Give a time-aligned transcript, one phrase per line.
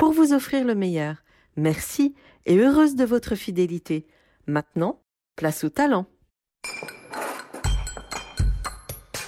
[0.00, 1.16] pour vous offrir le meilleur.
[1.56, 2.14] Merci
[2.46, 4.06] et heureuse de votre fidélité.
[4.46, 5.02] Maintenant,
[5.36, 6.06] place au talent.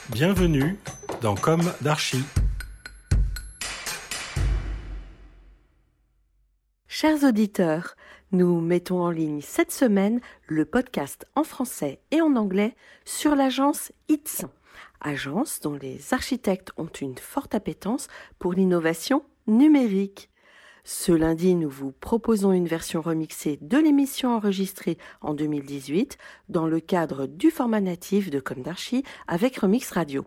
[0.09, 0.79] Bienvenue
[1.21, 2.25] dans Comme d'Archie.
[6.89, 7.95] Chers auditeurs,
[8.31, 13.93] nous mettons en ligne cette semaine le podcast en français et en anglais sur l'agence
[14.09, 14.47] ITS,
[15.03, 20.31] agence dont les architectes ont une forte appétence pour l'innovation numérique.
[20.85, 26.81] Ce lundi, nous vous proposons une version remixée de l'émission enregistrée en 2018 dans le
[26.81, 30.25] cadre du format natif de Comme d'Archie avec Remix Radio.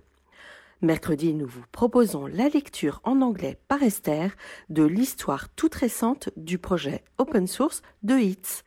[0.82, 4.34] Mercredi, nous vous proposons la lecture en anglais par Esther
[4.70, 8.64] de l'histoire toute récente du projet open source de HITS.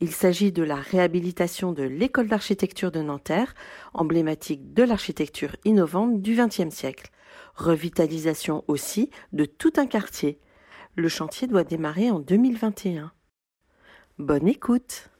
[0.00, 3.54] Il s'agit de la réhabilitation de l'école d'architecture de Nanterre,
[3.94, 7.12] emblématique de l'architecture innovante du XXe siècle.
[7.54, 10.40] Revitalisation aussi de tout un quartier.
[10.98, 13.12] Le chantier doit démarrer en 2021.
[14.18, 15.10] Bonne écoute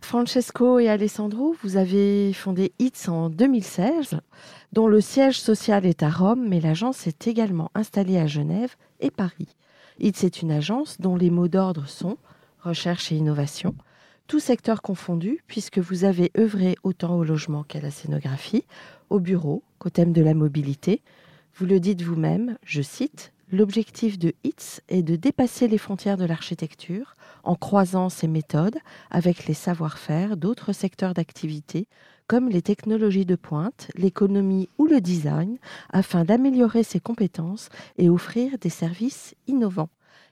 [0.00, 4.20] Francesco et Alessandro, vous avez fondé HITS en 2016,
[4.72, 9.10] dont le siège social est à Rome, mais l'agence est également installée à Genève et
[9.10, 9.54] Paris.
[9.98, 12.16] HITS est une agence dont les mots d'ordre sont
[12.60, 13.74] recherche et innovation,
[14.28, 18.64] tout secteur confondu, puisque vous avez œuvré autant au logement qu'à la scénographie,
[19.10, 21.02] au bureau, qu'au thème de la mobilité.
[21.54, 26.26] Vous le dites vous-même, je cite, L'objectif de HITS est de dépasser les frontières de
[26.26, 27.14] l'architecture
[27.44, 28.76] en croisant ses méthodes
[29.10, 31.88] avec les savoir-faire d'autres secteurs d'activité
[32.26, 35.56] comme les technologies de pointe, l'économie ou le design
[35.88, 39.88] afin d'améliorer ses compétences et offrir des services innovants.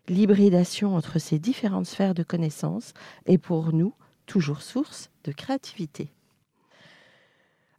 [0.09, 2.93] L'hybridation entre ces différentes sphères de connaissances
[3.25, 3.95] est pour nous
[4.27, 6.11] toujours source de créativité.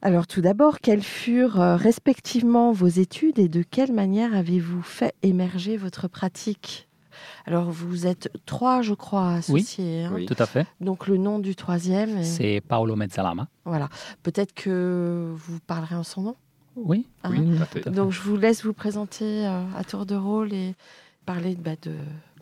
[0.02, 5.14] Alors tout d'abord, quelles furent euh, respectivement vos études et de quelle manière avez-vous fait
[5.24, 6.88] émerger votre pratique?
[7.46, 10.04] Alors vous êtes trois, je crois, associés.
[10.04, 10.14] hein.
[10.28, 10.68] Tout à fait.
[10.82, 12.18] Donc le nom du troisième.
[12.20, 13.48] est- C'est Paolo Mezzalama.
[13.66, 13.90] Voilà.
[14.22, 16.36] Peut-être que vous parlerez en son nom?
[16.76, 17.30] Oui, Ah.
[17.32, 17.82] oui, tout à fait.
[17.82, 17.98] tout à fait.
[17.98, 20.76] Donc je vous laisse vous présenter euh, à tour de rôle et
[21.26, 21.94] parler bah, de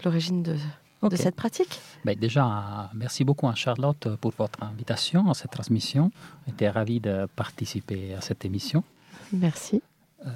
[0.03, 0.57] l'origine de,
[1.03, 1.79] de cette pratique.
[2.03, 6.11] Ben, déjà, merci beaucoup à Charlotte pour votre invitation à cette transmission.
[6.47, 8.83] J'étais ravi de participer à cette émission.
[9.31, 9.81] Merci.
[10.25, 10.29] Euh,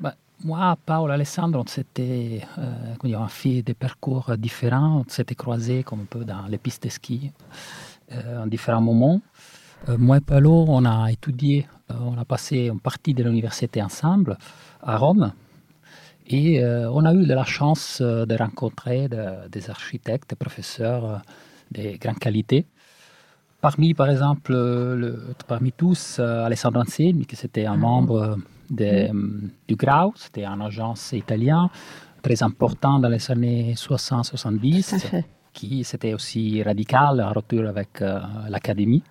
[0.00, 0.12] ben,
[0.44, 5.04] moi, Paolo Alessandro, on s'était, euh, a fait des parcours différents.
[5.04, 7.32] On s'était croisés comme un peu dans les pistes de ski
[8.12, 9.20] euh, en différents moments.
[9.88, 13.82] Euh, moi et Paolo, on a étudié, euh, on a passé une partie de l'université
[13.82, 14.38] ensemble
[14.82, 15.32] à Rome.
[16.28, 20.36] Et euh, on a eu de la chance euh, de rencontrer de- des architectes, des
[20.36, 21.16] professeurs euh,
[21.72, 22.66] de grande qualité.
[23.60, 28.36] Parmi, par exemple, le- parmi tous, Alessandro Anselmi, qui c'était un membre euh,
[28.70, 29.12] de, euh,
[29.66, 31.68] du Grau, c'était une agence italienne
[32.22, 35.24] très important dans les années 60-70 Tout à fait.
[35.54, 39.02] qui c'était aussi radical en rupture avec euh, l'académie.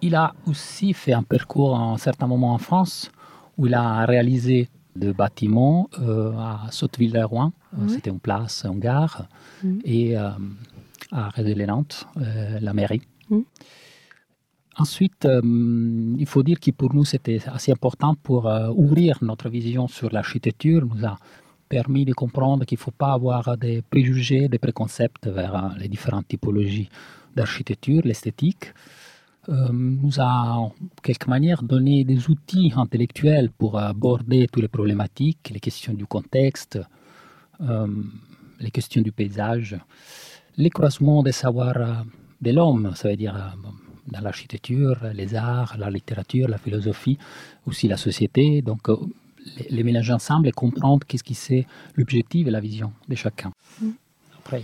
[0.00, 3.10] Il a aussi fait un parcours à un certain moment en France
[3.58, 7.90] où il a réalisé des bâtiments euh, à Sotteville-le-Roi, Euh, Oui.
[7.94, 9.26] c'était une place, une gare,
[9.64, 9.80] Mhm.
[9.84, 10.30] et euh,
[11.10, 13.02] à Rédé-les-Nantes, euh, la mairie.
[13.30, 13.44] Mhm.
[14.78, 15.28] Ensuite,
[16.22, 20.86] il faut dire que pour nous, c'était assez important pour ouvrir notre vision sur l'architecture,
[20.86, 21.18] nous a
[21.68, 26.26] permis de comprendre qu'il ne faut pas avoir des préjugés, des préconcepts vers les différentes
[26.28, 26.88] typologies
[27.36, 28.72] d'architecture, l'esthétique.
[29.48, 30.72] Euh, nous a en
[31.02, 36.78] quelque manière donné des outils intellectuels pour aborder toutes les problématiques, les questions du contexte,
[37.60, 37.88] euh,
[38.60, 39.76] les questions du paysage,
[40.56, 41.94] les croisements des savoirs euh,
[42.40, 43.56] de l'homme, ça veut dire
[44.06, 47.18] dans l'architecture, les arts, la littérature, la philosophie,
[47.66, 48.62] aussi la société.
[48.62, 51.66] Donc, les, les, mélanger ensemble et comprendre qu'est-ce qui c'est
[51.96, 53.52] l'objectif et la vision de chacun.
[53.80, 53.90] Mm.
[54.38, 54.62] Après,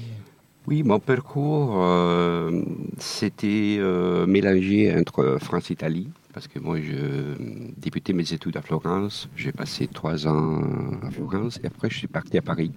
[0.69, 2.63] oui, mon parcours, euh,
[2.99, 7.39] c'était euh, mélangé entre France-Italie, parce que moi, je
[7.79, 9.31] débutais mes études à Florence.
[9.35, 10.61] J'ai passé trois ans
[11.03, 12.73] à Florence et après, je suis parti à Paris.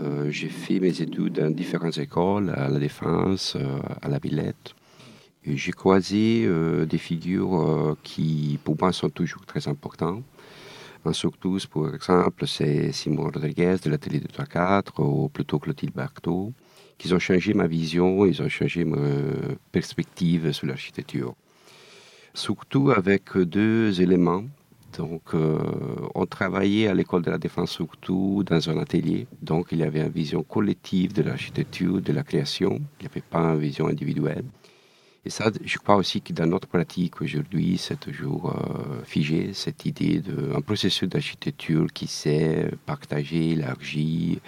[0.00, 3.56] Euh, j'ai fait mes études dans différentes écoles, à la Défense,
[4.02, 4.74] à la Villette.
[5.46, 6.46] Et j'ai croisé
[6.86, 10.24] des figures qui, pour moi, sont toujours très importantes.
[11.06, 16.52] En surtout, pour exemple, c'est Simon Rodriguez de l'atelier de 3-4 ou plutôt Clotilde Barthaud,
[16.98, 18.98] qui ont changé ma vision, ils ont changé ma
[19.72, 21.34] perspective sur l'architecture.
[22.34, 24.44] Surtout avec deux éléments.
[24.96, 25.58] Donc, euh,
[26.14, 29.26] on travaillait à l'école de la défense surtout dans un atelier.
[29.40, 32.80] Donc, il y avait une vision collective de l'architecture, de la création.
[33.00, 34.44] Il n'y avait pas une vision individuelle.
[35.24, 39.86] Et ça, je crois aussi que dans notre pratique aujourd'hui, c'est toujours euh, figé, cette
[39.86, 44.40] idée d'un processus d'architecture qui s'est partagé, élargi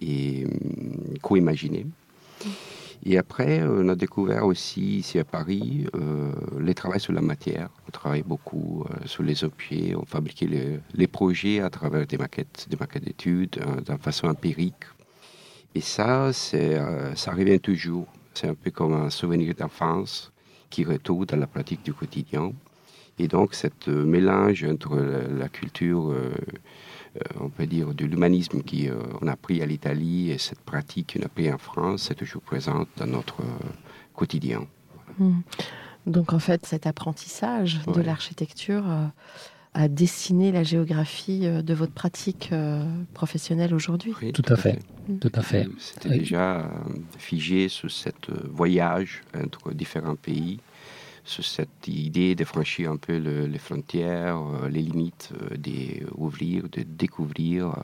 [0.00, 1.86] et hum, co-imaginé.
[3.06, 7.68] Et après, on a découvert aussi ici à Paris euh, les travaux sur la matière.
[7.86, 10.48] On travaille beaucoup euh, sur les objets, on fabriquait
[10.94, 14.84] les, projets à travers des maquettes, des maquettes d'études, euh, de façon empirique.
[15.74, 18.06] Et ça, euh, ça revient toujours.
[18.34, 20.32] C'est un peu comme un souvenir d'enfance
[20.70, 22.52] qui retourne dans la pratique du quotidien.
[23.18, 26.12] Et donc, ce mélange entre la, la culture
[27.40, 31.28] on peut dire, de l'humanisme qu'on a pris à l'Italie et cette pratique qu'on a
[31.28, 33.36] pris en France, c'est toujours présente dans notre
[34.14, 34.66] quotidien.
[35.18, 35.40] Mmh.
[36.06, 37.94] Donc en fait, cet apprentissage ouais.
[37.94, 39.06] de l'architecture euh,
[39.74, 44.12] a dessiné la géographie euh, de votre pratique euh, professionnelle aujourd'hui.
[44.22, 44.74] Oui, tout, tout, à fait.
[44.74, 45.12] fait.
[45.12, 45.18] Mmh.
[45.18, 45.68] Tout à fait.
[45.78, 46.18] C'était oui.
[46.20, 46.70] déjà
[47.18, 48.10] figé sur ce
[48.48, 50.60] voyage entre différents pays
[51.24, 56.64] sur cette idée de franchir un peu le, les frontières, euh, les limites, euh, d'ouvrir,
[56.70, 57.82] de découvrir euh,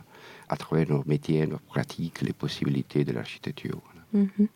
[0.48, 3.81] à travers nos métiers, nos pratiques, les possibilités de l'architecture.
[4.12, 4.48] Mm -hmm.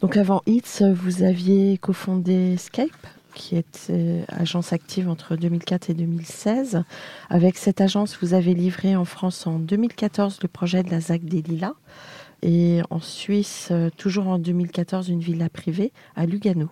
[0.00, 5.94] Donc avant HITS, vous aviez cofondé Scape qui est euh, agence active entre 2004 et
[5.94, 6.82] 2016.
[7.28, 11.24] Avec cette agence, vous avez livré en France en 2014 le projet de la ZAC
[11.24, 11.74] des Lilas
[12.42, 16.68] et en Suisse, euh, toujours en 2014, une villa privée à Lugano.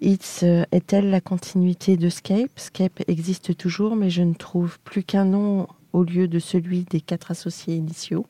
[0.00, 2.50] It's euh, est-elle la continuité de Scape?
[2.56, 7.00] Scape existe toujours, mais je ne trouve plus qu'un nom au lieu de celui des
[7.00, 8.26] quatre associés initiaux.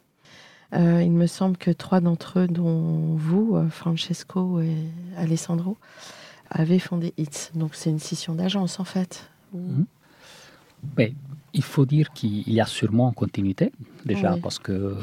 [0.72, 4.76] Il me semble que trois d'entre eux, dont vous, Francesco et
[5.16, 5.78] Alessandro,
[6.50, 7.50] avaient fondé It's.
[7.54, 9.30] Donc c'est une scission d'agence en fait.
[9.52, 9.84] Mmh.
[10.96, 11.14] Mais
[11.52, 13.72] il faut dire qu'il y a sûrement continuité
[14.04, 14.40] déjà oui.
[14.40, 14.96] parce que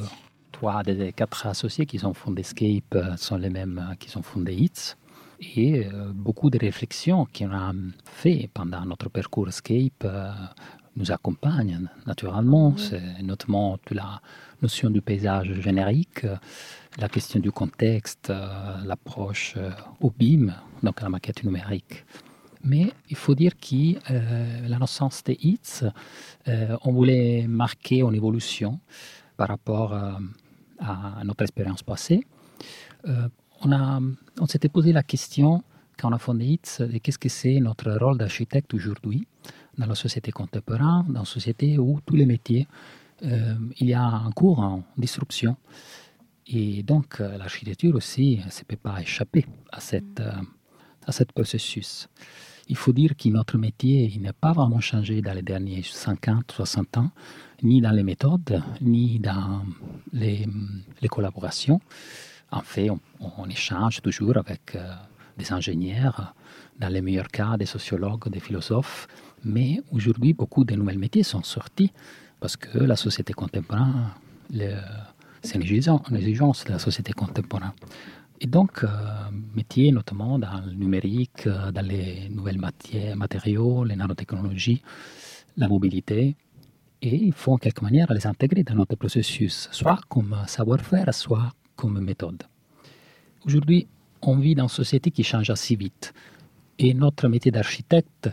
[0.51, 4.97] trois des quatre associés qui ont fondé Scape sont les mêmes qui ont fondé It's
[5.55, 7.73] et euh, beaucoup de réflexions qu'on a
[8.05, 10.31] fait pendant notre parcours Escape euh,
[10.95, 12.75] nous accompagnent naturellement.
[12.77, 14.21] C'est notamment toute la
[14.61, 16.25] notion du paysage générique,
[16.99, 20.53] la question du contexte, euh, l'approche euh, au BIM,
[20.83, 22.05] donc la maquette numérique.
[22.63, 25.85] Mais il faut dire que euh, la naissance des HITS,
[26.47, 28.79] euh, on voulait marquer une évolution
[29.35, 30.13] par rapport euh,
[30.79, 32.25] à notre expérience passée.
[33.07, 33.27] Euh,
[33.61, 33.99] on, a,
[34.39, 35.63] on s'était posé la question
[36.03, 39.25] quand on a fondé HITS de qu'est-ce que c'est notre rôle d'architecte aujourd'hui
[39.77, 42.67] dans la société contemporaine, dans une société où tous les métiers,
[43.23, 45.55] euh, il y a un cours en disruption.
[46.47, 50.33] Et donc, euh, l'architecture aussi ne peut pas échapper à, cette, euh,
[51.07, 52.09] à ce processus.
[52.67, 56.97] Il faut dire que notre métier n'a pas vraiment changé dans les derniers 50, 60
[56.97, 57.11] ans,
[57.61, 59.65] ni dans les méthodes, ni dans
[60.11, 60.45] les,
[61.01, 61.79] les collaborations.
[62.51, 64.77] En fait, on, échange toujours avec
[65.37, 66.33] des ingénieurs,
[66.79, 69.07] dans les meilleurs cas des sociologues, des philosophes,
[69.43, 71.91] mais aujourd'hui, beaucoup de nouveaux métiers sont sortis
[72.39, 74.09] parce que la société contemporaine,
[75.41, 77.71] c'est une exigence de la société contemporaine.
[78.39, 78.87] Et donc, euh,
[79.55, 84.81] métiers notamment dans le numérique, euh, dans les nouvelles matières, matériaux, les nanotechnologies,
[85.55, 86.35] la mobilité,
[87.01, 91.53] et il faut en quelque manière les intégrer dans notre processus, soit comme savoir-faire, soit
[91.75, 92.43] comme méthode.
[93.45, 93.87] Aujourd'hui,
[94.27, 96.13] on vit dans une société qui change assez vite.
[96.79, 98.29] Et notre métier d'architecte,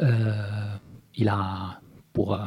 [0.00, 0.76] euh,
[1.14, 1.80] il a
[2.12, 2.38] pour euh,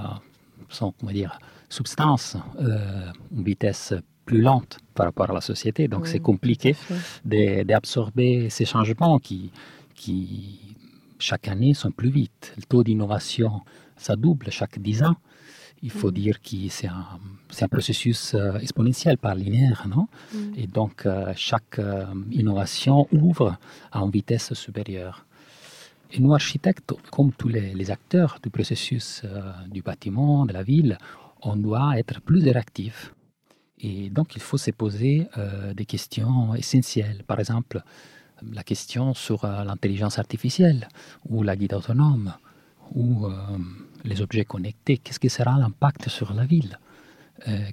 [0.69, 1.38] son comment dire,
[1.69, 3.93] substance euh, une vitesse
[4.25, 5.88] plus lente par rapport à la société.
[5.88, 6.75] Donc oui, c'est compliqué
[7.25, 9.51] d'absorber ces changements qui,
[9.95, 10.75] qui,
[11.19, 12.53] chaque année, sont plus vite.
[12.57, 13.62] Le taux d'innovation,
[13.98, 15.15] ça double chaque 10 ans
[15.81, 16.13] il faut mmh.
[16.24, 17.05] dire que c'est un,
[17.62, 20.07] un, processus euh, exponentiel, pas linéaire, non?
[20.33, 20.38] Mmh.
[20.57, 23.57] Et donc, euh, chaque euh, innovation ouvre
[23.91, 25.25] à une vitesse supérieure.
[26.12, 29.24] Et nous, architectes, comme tous les, acteurs du processus
[29.69, 30.98] du bâtiment, de la ville,
[31.43, 33.13] on doit être plus réactifs.
[33.79, 37.24] Et donc, il faut se poser euh, des questions essentielles.
[37.25, 37.81] Par exemple,
[38.51, 40.88] la question sur euh, l'intelligence artificielle
[41.27, 42.33] ou la guide autonome
[42.95, 43.27] ou
[44.03, 44.98] les objets connectés.
[44.98, 46.79] Qu'est-ce que sera l'impact sur la ville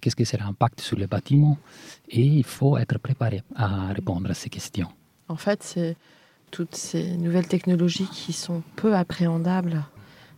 [0.01, 1.59] Qu'est-ce que sera l'impact sur les bâtiments
[2.09, 4.89] Et il faut être préparé à répondre à ces questions.
[5.29, 5.97] En fait, c'est
[6.53, 9.85] toutes ces nouvelles technologies qui sont peu appréhendables,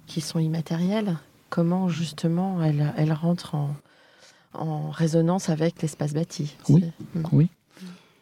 [0.06, 1.18] qui sont immatérielles,
[1.50, 3.76] comment justement elles, elles rentrent en,
[4.54, 6.56] en, résonance avec l'espace bâti?
[6.68, 6.84] Oui.
[7.32, 7.50] oui.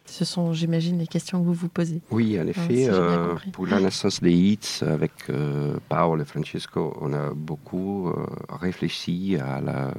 [0.07, 2.01] Ce sont, j'imagine, les questions que vous vous posez.
[2.11, 7.13] Oui, en effet, euh, pour la naissance des HITS, avec euh, Paolo et Francesco, on
[7.13, 9.93] a beaucoup euh, réfléchi à la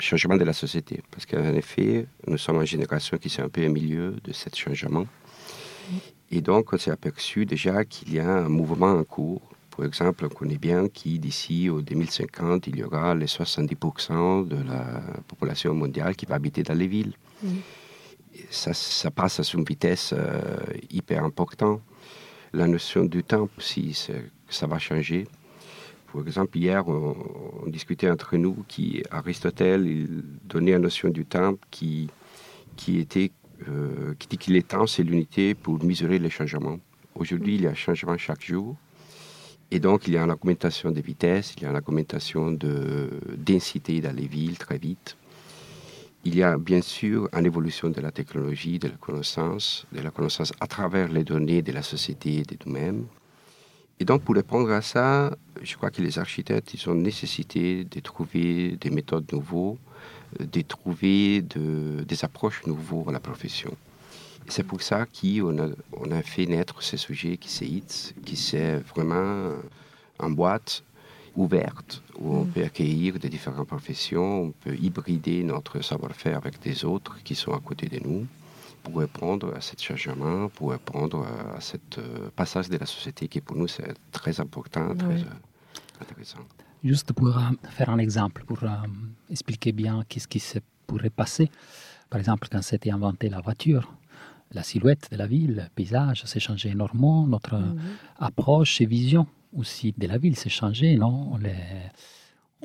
[0.00, 1.02] changement de la société.
[1.10, 4.48] Parce qu'en effet, nous sommes une génération qui s'est un peu au milieu de ce
[4.54, 5.06] changement.
[6.30, 9.42] Et donc, on s'est aperçu déjà qu'il y a un mouvement en cours.
[9.76, 14.56] Par exemple, on connaît bien qu'il d'ici au 2050, il y aura les 70% de
[14.56, 17.12] la population mondiale qui va habiter dans les villes.
[18.50, 20.58] Ça, passe à une vitesse euh,
[20.90, 21.80] hyper importante.
[22.52, 24.08] La notion du temps aussi,
[24.48, 25.26] ça va changer.
[26.12, 29.64] Par exemple, hier, on, discutait entre nous qu'Aristote
[30.44, 32.08] donnait la notion du temps qui,
[32.86, 33.32] était
[33.68, 36.78] euh, qui dit qu'il est temps, c'est l'unité pour mesurer les changements.
[37.16, 38.76] Aujourd'hui, il y a un changement chaque jour.
[39.72, 43.10] Et donc, il y a une augmentation de vitesse, il y a une augmentation de
[43.36, 45.16] densité dans les villes très vite.
[46.26, 50.10] Il y a bien sûr une évolution de la technologie, de la connaissance, de la
[50.10, 53.06] connaissance à travers les données de la société et de nous-mêmes.
[54.00, 58.00] Et donc, pour répondre à ça, je crois que les architectes, ils ont nécessité de
[58.00, 59.76] trouver des méthodes nouvelles
[60.40, 63.72] de trouver des approches nouvelles à la profession.
[64.48, 68.76] C'est pour ça qu'on a, a fait naître ce sujet qui c'est HITS, qui c'est
[68.78, 69.52] vraiment
[70.20, 70.82] une boîte
[71.36, 72.48] ouverte où on mm.
[72.48, 77.52] peut accueillir des différentes professions, on peut hybrider notre savoir-faire avec des autres qui sont
[77.52, 78.26] à côté de nous
[78.82, 81.26] pour répondre à ce changement, pour répondre
[81.56, 86.00] à ce euh, passage de la société qui pour nous c'est très important, très euh,
[86.00, 86.40] intéressant.
[86.84, 88.68] Juste pour euh, faire un exemple, pour euh,
[89.30, 91.50] expliquer bien qu'est-ce qui se pourrait passer.
[92.10, 93.90] Par exemple, quand s'était inventée la voiture,
[94.52, 97.80] la silhouette de la ville, le paysage s'est changé énormément, notre mhm.
[98.18, 101.36] approche et vision aussi de la ville s'est changée, non?
[101.38, 101.54] Les,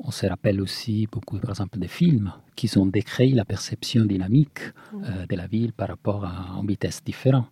[0.04, 4.60] on se rappelle aussi beaucoup, par exemple, des films qui ont décrit la perception dynamique
[4.94, 7.46] euh, de la ville par rapport à une vitesse différente.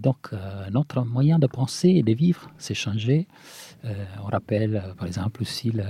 [0.00, 3.28] donc, euh, notre moyen de penser et de vivre s'est changé.
[3.84, 5.84] Euh, on rappelle, par exemple, aussi le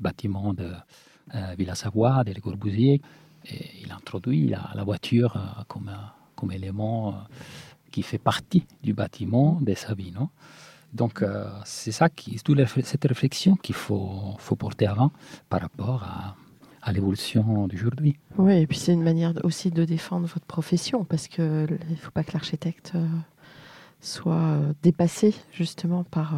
[0.00, 0.70] bâtiment de
[1.58, 3.02] Villa Savoie, de Le Corbusier.
[3.44, 5.90] Et il introduit la, la voiture comme,
[6.34, 7.26] comme élément
[7.90, 10.12] qui fait partie du bâtiment de sa vie.
[10.12, 10.28] Non?
[10.96, 15.12] Donc, euh, c'est ça, qui, toute cette réflexion qu'il faut, faut porter avant
[15.48, 16.36] par rapport à,
[16.82, 18.16] à l'évolution d'aujourd'hui.
[18.38, 22.10] Oui, et puis c'est une manière aussi de défendre votre profession, parce qu'il ne faut
[22.10, 23.06] pas que l'architecte euh,
[24.00, 26.34] soit euh, dépassé justement par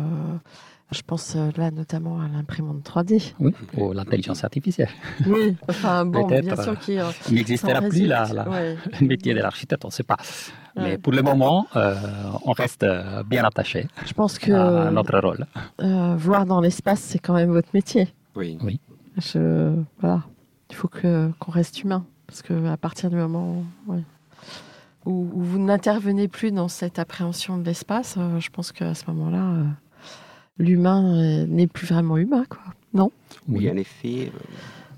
[0.90, 3.34] je pense là notamment à l'imprimante 3D.
[3.40, 4.88] Oui, ou l'intelligence artificielle.
[5.26, 8.26] Oui, enfin bon, bien sûr qu'il euh, n'existera plus la,
[9.00, 10.16] le métier de l'architecte, on ne sait pas.
[10.82, 11.94] Mais pour le moment, euh,
[12.44, 12.84] on reste
[13.26, 15.46] bien attaché Je pense que, à notre rôle.
[16.18, 18.08] voir dans l'espace, c'est quand même votre métier.
[18.34, 18.58] Oui.
[18.62, 18.80] oui.
[19.16, 20.22] Je, voilà.
[20.70, 22.04] Il faut que, qu'on reste humain.
[22.26, 23.94] Parce qu'à partir du moment où,
[25.06, 29.64] où vous n'intervenez plus dans cette appréhension de l'espace, je pense qu'à ce moment-là
[30.58, 32.62] l'humain euh, n'est plus vraiment humain, quoi.
[32.92, 33.10] Non?
[33.48, 34.38] Oui, en effet, euh,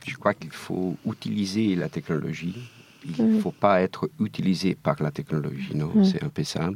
[0.07, 2.57] je crois qu'il faut utiliser la technologie.
[3.05, 6.71] Il ne faut pas être utilisé par la technologie, non C'est un peu ça.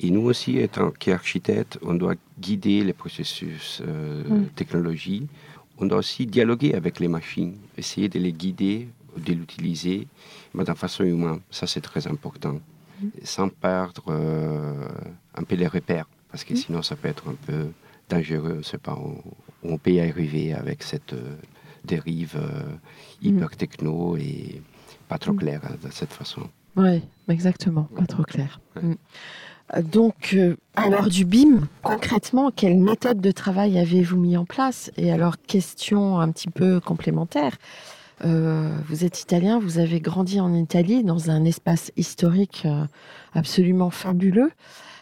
[0.00, 4.22] Et nous aussi, étant qu'architectes, on doit guider les processus euh,
[4.54, 5.26] technologie.
[5.78, 10.06] On doit aussi dialoguer avec les machines, essayer de les guider, de l'utiliser,
[10.54, 11.40] mais d'une façon humaine.
[11.50, 12.60] Ça, c'est très important.
[13.22, 14.12] Sans perdre
[15.34, 17.68] un peu les repères, parce que sinon, ça peut être un peu
[18.08, 18.60] dangereux.
[18.64, 19.22] C'est pas où,
[19.62, 21.36] on peut y arriver avec cette euh,
[21.84, 22.76] dérive euh,
[23.22, 24.62] hyper techno et
[25.08, 25.38] pas trop mm.
[25.38, 26.42] claire hein, de cette façon.
[26.76, 28.60] Oui, exactement, pas trop clair.
[28.80, 28.94] Mm.
[29.82, 30.34] Donc,
[30.76, 34.90] à l'heure du BIM, concrètement, quelle méthode de travail avez-vous mis en place?
[34.96, 37.58] Et alors, question un petit peu complémentaire.
[38.24, 42.66] Euh, vous êtes italien, vous avez grandi en Italie dans un espace historique
[43.34, 44.50] absolument fabuleux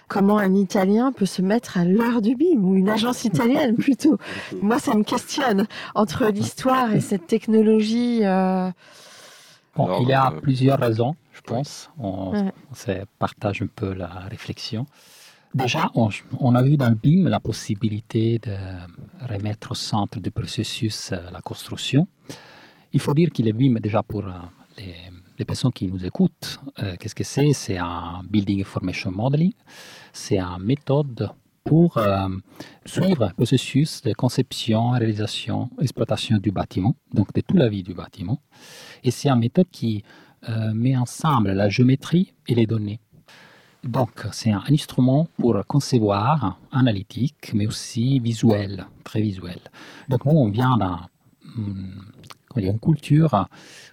[0.09, 4.19] comment un Italien peut se mettre à l'heure du BIM ou une agence italienne plutôt?
[4.63, 8.21] Moi, ça me questionne entre l'histoire et cette technologie.
[8.23, 8.71] Euh,
[9.77, 11.91] bon, il y a euh, plusieurs raisons, je pense.
[11.99, 14.87] On, se partage un peu la réflexion.
[15.55, 18.55] Déjà, on, a vu dans le BIM la possibilité de
[19.27, 22.07] remettre au centre du processus euh, la construction.
[22.93, 24.33] Il faut dire qu'il est BIM déjà pour euh,
[25.39, 26.61] les, personnes qui nous écoutent.
[26.83, 27.55] Euh, qu'est-ce que c'est?
[27.55, 29.55] C'est un Building Information Modeling.
[30.13, 31.31] C'est une méthode
[31.67, 31.99] pour
[32.85, 37.93] suivre le processus de conception, réalisation, exploitation du bâtiment, donc de toute la vie du
[37.93, 38.41] bâtiment.
[39.05, 40.03] Et c'est une méthode qui
[40.73, 43.01] met ensemble la géométrie et les données.
[43.85, 49.61] Donc, c'est un instrument pour concevoir analytique, mais aussi visuel, très visuel.
[50.09, 50.77] Donc, nous, on vient
[52.57, 53.49] d'une culture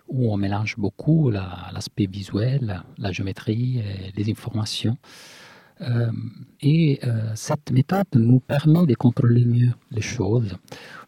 [0.08, 4.98] où on mélange beaucoup l'aspect visuel, la géométrie, et les informations.
[5.82, 6.12] Euh,
[6.62, 10.56] et euh, cette méthode nous permet de contrôler mieux les choses.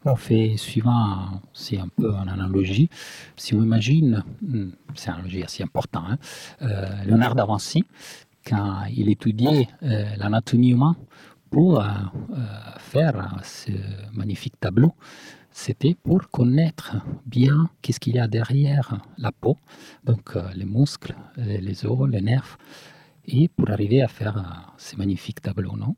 [0.04, 2.88] On fait suivant, c'est un peu une analogie.
[3.36, 6.18] Si on imagine, hmm, c'est une analogie assez importante, hein,
[6.62, 7.84] euh, Léonard da Vinci,
[8.46, 10.94] quand il étudiait l'anatomie humaine
[11.50, 11.82] pour
[12.78, 13.72] faire ce
[14.12, 14.94] magnifique tableau,
[15.50, 16.94] c'était pour connaître
[17.24, 19.56] bien qu'est-ce qu'il y a derrière la peau,
[20.04, 22.56] donc les muscles, les os, les nerfs,
[23.26, 25.76] et pour arriver à faire ce magnifique tableau.
[25.76, 25.96] Non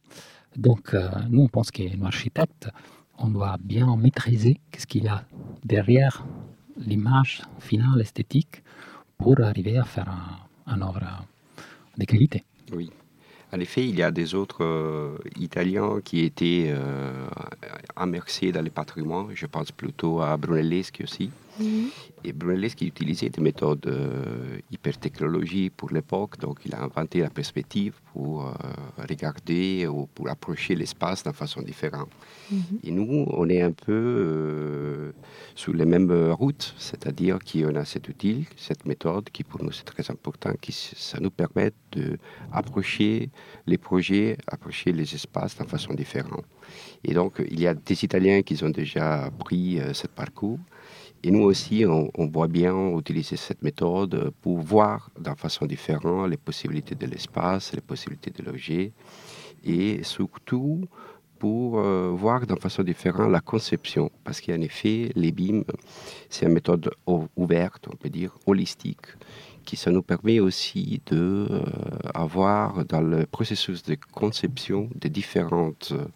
[0.57, 0.97] donc,
[1.29, 2.69] nous, on pense qu'un architecte,
[3.19, 5.23] on doit bien maîtriser qu'est-ce qu'il y a
[5.65, 6.25] derrière
[6.77, 8.63] l'image finale esthétique
[9.19, 10.09] pour arriver à faire
[10.67, 11.25] un, œuvre
[11.97, 12.45] de qualité.
[12.73, 12.91] Oui.
[13.53, 17.27] En effet, il y a des autres euh, Italiens qui étaient euh,
[17.99, 19.29] immersés dans les patrimoines.
[19.35, 21.31] Je pense plutôt à Brunelleschi aussi.
[21.59, 21.91] Mhm.
[22.25, 27.31] Et Brunelleschi utilisait des méthodes euh, hyper technologiques pour l'époque, donc il a inventé la
[27.31, 28.53] perspective pour euh,
[29.09, 32.11] regarder ou pour approcher l'espace d'une façon différente.
[32.51, 32.79] Mhm.
[32.85, 35.13] Et nous, on est un peu euh,
[35.55, 39.85] sur les mêmes routes, c'est-à-dire qu'on a cet outil, cette méthode qui pour nous c'est
[39.85, 43.31] très important, qui ça nous permet d'approcher
[43.67, 46.45] les projets, approcher les espaces d'une façon différente.
[47.05, 50.59] Et donc, il y a des Italiens qui ont déjà pris ce parcours.
[51.25, 56.37] Et nous aussi, on, voit bien utiliser cette méthode pour voir d'une façon différente les
[56.37, 58.93] possibilités de l'espace, les possibilités de l'objet,
[59.65, 60.85] et surtout
[61.39, 64.11] pour euh, voir d'une façon différente la conception.
[64.25, 65.63] Parce qu'en effet, les BIM,
[66.29, 66.91] c'est une méthode
[67.37, 69.07] ouverte, on peut dire, holistique,
[69.65, 71.63] qui ça nous permet aussi de euh,
[72.15, 76.07] avoir dans le processus de conception des différentes euh,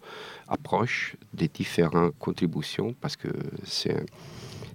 [0.47, 3.29] approches, des différentes contributions, parce que
[3.63, 4.05] c'est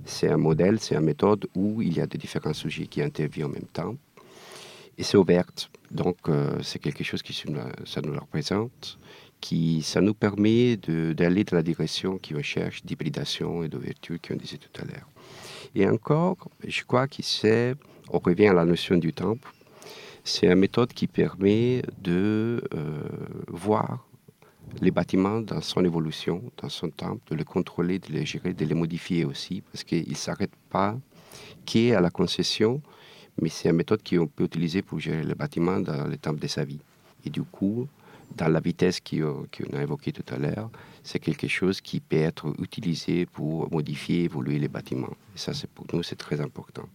[0.08, 3.46] c'est un modèle, c'est une méthode où il y a des différents sujets qui interviennent
[3.46, 3.94] en même temps.
[4.96, 5.46] Et c'est ouvert.
[5.90, 8.98] Donc, euh, c'est quelque chose qui ça nous représente,
[9.40, 14.58] qui ça nous permet d'aller dans la direction qui recherche d'hybridation et d'ouverture, qu'on disait
[14.58, 15.08] tout à l'heure.
[15.74, 17.74] Et encore, je crois que c'est,
[18.10, 19.36] on revient à la notion du temps,
[20.24, 23.02] c'est une méthode qui permet de euh,
[23.48, 24.07] voir
[24.80, 28.64] les bâtiments dans son évolution, dans son temps, de les contrôler, de les gérer, de
[28.64, 30.96] les modifier aussi, parce qu'ils ne s'arrêtent pas
[31.64, 32.80] qui est à la concession,
[33.40, 36.46] mais c'est une méthode qu'on peut utiliser pour gérer le bâtiment dans le temps de
[36.46, 36.80] sa vie.
[37.24, 37.86] Et du coup,
[38.36, 40.70] dans la vitesse qu'on a évoquée tout à l'heure,
[41.02, 45.14] c'est quelque chose qui peut être utilisé pour modifier, évoluer les bâtiments.
[45.34, 46.88] Et ça, pour nous, c'est très important.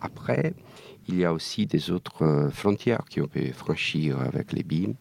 [0.00, 0.54] Après,
[1.08, 4.92] il y a aussi des autres euh, frontières qu'on peut franchir avec les BIM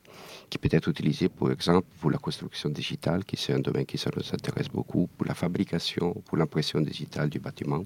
[0.55, 3.97] qui peut être utilisé, par exemple, pour la construction digitale, qui c'est un domaine qui
[4.15, 7.83] nous intéresse beaucoup, pour la fabrication, pour l'impression digitale du bâtiment.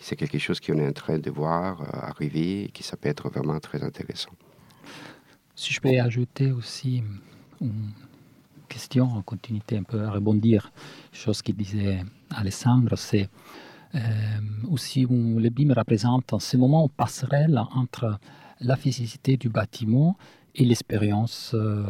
[0.00, 3.08] C'est quelque chose qu'on est en train de voir euh, arriver et qui ça peut
[3.08, 4.30] être vraiment très intéressant.
[5.56, 7.02] Si je peux ajouter aussi
[7.60, 7.90] une
[8.68, 10.70] question en continuité, un peu à rebondir,
[11.12, 13.28] chose qu'il disait Alessandro, c'est
[13.96, 13.98] euh,
[14.70, 18.20] aussi où le BIM représente en ce moment une passerelle entre
[18.60, 20.16] la physicité du bâtiment
[20.58, 21.82] et l'expérience euh,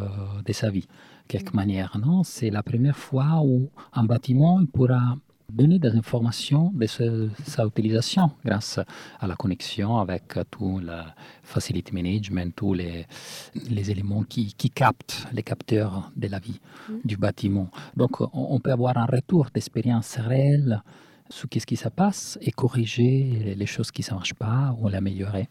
[0.45, 0.87] de sa vie,
[1.27, 1.55] quelque mm.
[1.55, 1.97] manière.
[1.97, 2.23] Non?
[2.23, 5.17] C'est la première fois où un bâtiment pourra
[5.51, 8.79] donner des informations de sa utilisation grâce
[9.19, 11.01] à la connexion avec tout le
[11.41, 13.07] facility management, tous les,
[13.55, 16.93] les éléments qui, qui, captent les capteurs de la vie mm.
[17.03, 17.69] du bâtiment.
[17.97, 20.83] Donc on, peut avoir un retour d'expérience réelle
[21.29, 25.49] sur ce qui se passe et corriger les choses qui ne marchent pas ou l'améliorer.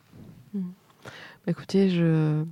[0.55, 0.71] Mm.
[1.49, 2.45] Écoutez, je,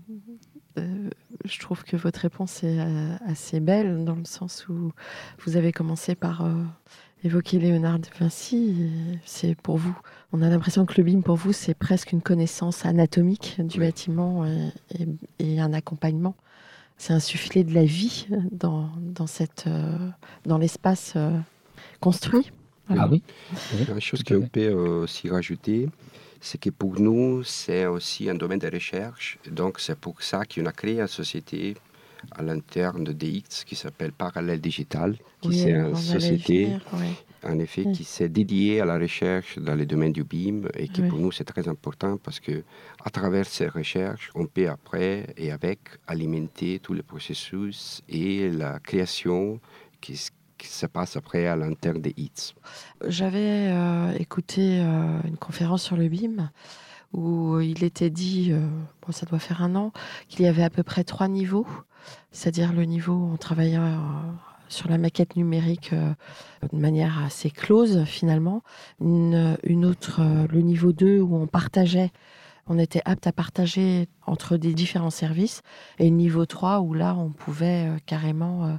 [1.45, 4.93] je trouve que votre réponse est euh, assez belle dans le sens où
[5.45, 6.63] vous avez commencé par euh,
[7.25, 8.91] évoquer Léonard de Vinci.
[9.25, 9.97] C'est pour vous,
[10.33, 14.45] on a l'impression que le BIM pour vous, c'est presque une connaissance anatomique du bâtiment
[15.39, 16.35] et, un accompagnement.
[16.99, 19.69] C'est un soufflet de la vie dans, dans, cette,
[20.47, 21.15] dans l'espace
[22.01, 22.51] construit.
[22.89, 23.23] Ah oui.
[23.89, 25.89] Une chose qu'on peut aussi rajouter,
[26.41, 29.39] c'est que pour nous, c'est aussi un domaine de recherche.
[29.51, 31.75] Donc, c'est pour ça qu'on a créé une société
[32.33, 36.69] à l'interne de DX qui s'appelle Parallèle Digital, qui Oui, c'est une société
[37.45, 37.93] en effet, Mm.
[37.93, 41.09] qui s'est dédiée à la recherche dans les domaines du BIM et qui Oui.
[41.09, 42.65] pour nous c'est très important parce que
[43.05, 48.81] à travers ces recherches, on peut après et avec alimenter tous les processus et la
[48.81, 49.61] création
[50.01, 50.19] qui,
[50.59, 52.55] qui se passe après à l'interne des HITS.
[53.07, 56.51] J'avais euh, écouté euh, une conférence sur le BIM
[57.13, 58.61] où il était dit, euh,
[59.03, 59.93] bon, ça doit faire un an,
[60.29, 61.67] qu'il y avait à peu près trois niveaux,
[62.31, 63.79] c'est-à-dire le niveau où on travaillait
[64.69, 68.63] sur la maquette numérique de manière assez close finalement,
[69.01, 72.11] une, autre, le niveau 2 où on partageait,
[72.69, 75.63] on était apte à partager entre des différents services,
[75.99, 78.75] et niveau 3 où là on pouvait euh, carrément euh,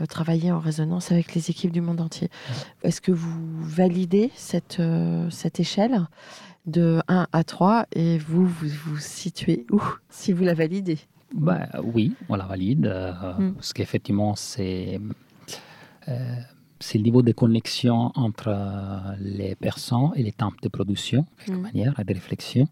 [0.00, 2.28] euh, travailler en résonance avec les équipes du monde entier.
[2.82, 6.06] Est-ce que vous validez cette, euh, cette échelle
[6.66, 10.98] de 1 à 3 et vous vous, vous situez où si vous la validez?
[11.34, 13.54] Ben, oui, on la valide, euh, Mm.
[13.54, 15.00] parce qu'effectivement, c'est
[16.80, 18.52] c'est le niveau de connexion entre
[19.20, 21.62] les personnes et les temps de production, de quelque Mm.
[21.62, 22.66] manière, et de réflexion.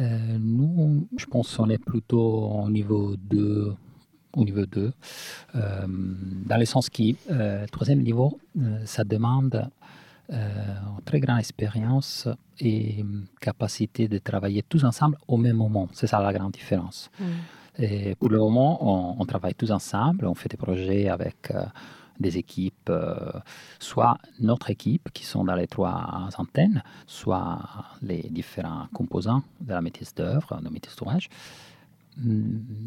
[0.00, 3.74] Euh, nous, je pense qu'on est plutôt au niveau 2,
[4.36, 4.92] au niveau 2
[5.54, 9.68] euh, dans le sens qui, euh, troisième niveau, euh, ça demande
[10.30, 12.26] une très grande expérience
[12.58, 13.04] et
[13.42, 15.86] capacité de travailler tous ensemble au même moment.
[15.92, 17.10] C'est ça la grande différence.
[17.78, 21.52] Et pour le moment, on, on travaille tous ensemble, on fait des projets avec
[22.20, 23.16] des équipes, euh,
[23.80, 27.58] soit notre équipe qui sont dans les trois antennes, soit
[28.02, 31.28] les différents composants de la maîtrise d'œuvre, de maîtrise d'ouvrage.
[32.18, 32.42] Mm,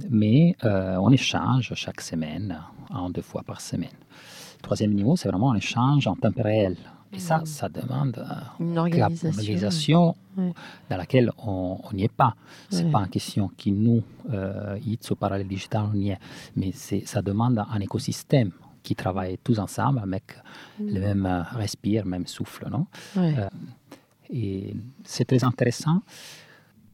[0.09, 2.57] Mais euh, on échange chaque semaine,
[2.89, 3.97] en deux fois par semaine.
[4.61, 6.77] Troisième niveau, c'est vraiment un échange en temps réel.
[7.13, 9.29] Et ça, ça demande euh, Une organisation.
[9.31, 10.15] une organisation
[10.89, 12.35] dans laquelle on n'y est pas.
[12.69, 12.91] C'est Ouais.
[12.91, 16.19] pas une question qui nous, euh, ITS au parallèle digital, on y est.
[16.55, 18.51] Mais ça demande un écosystème
[18.88, 20.26] qui travaille tous ensemble avec
[20.80, 22.63] le même euh, respire, même souffle.
[22.76, 22.86] Non?
[23.17, 23.34] Ouais.
[23.38, 23.50] Euh,
[24.30, 26.00] et c'est très intéressant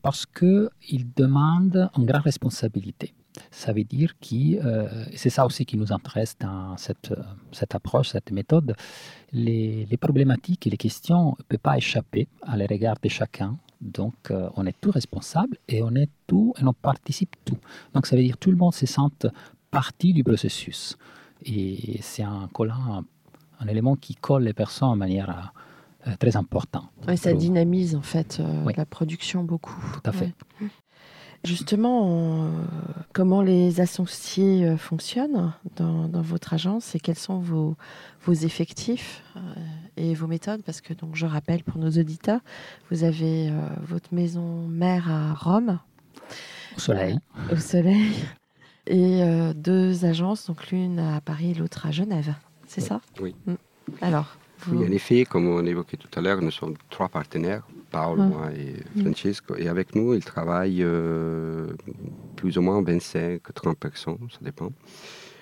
[0.02, 3.14] parce qu'il demande une grande responsabilité.
[3.64, 7.14] Ça veut dire que euh, c'est ça aussi qui nous intéresse dans cette,
[7.52, 8.76] cette approche, cette méthode.
[9.32, 13.52] Les, les problématiques et les questions ne peuvent pas échapper à les regards de chacun.
[13.82, 17.60] Donc, euh, on est tous responsables et on est tout et on participe tout.
[17.94, 19.28] Donc, ça veut dire que tout le monde se sente
[19.80, 20.98] partie du processus.
[21.46, 23.06] Et c'est un collant, un,
[23.60, 25.52] un élément qui colle les personnes de manière
[26.08, 26.90] euh, très importante.
[27.08, 28.74] Ouais, ça dynamise en fait euh, Oui.
[28.78, 29.76] la production beaucoup.
[29.94, 30.34] Tout à fait.
[30.62, 30.68] Ouais.
[31.46, 32.52] Justement, on-
[33.12, 37.76] comment les associés euh, fonctionnent dans, dans votre agence et quels sont vos,
[38.26, 39.40] vos effectifs euh,
[39.98, 40.62] et vos méthodes?
[40.64, 42.40] Parce que donc je rappelle pour nos auditeurs,
[42.92, 45.80] vous avez euh, votre maison mère à Rome,
[46.78, 47.20] Au soleil.
[47.52, 48.14] au Soleil,
[48.88, 52.34] et euh, deux agences, donc l'une à Paris et l'autre à Genève.
[52.67, 52.88] C'est Oui.
[52.88, 53.36] ça Oui.
[53.46, 53.54] Mm.
[54.02, 57.67] Alors, vous- Oui, en effet, comme on évoquait tout à l'heure, nous sommes trois partenaires,
[57.91, 58.26] Paul, Ah.
[58.26, 59.56] moi et Francesco.
[59.58, 61.67] Et avec nous, ils travaillent euh,
[62.36, 64.69] plus ou moins 25-30 personnes, ça dépend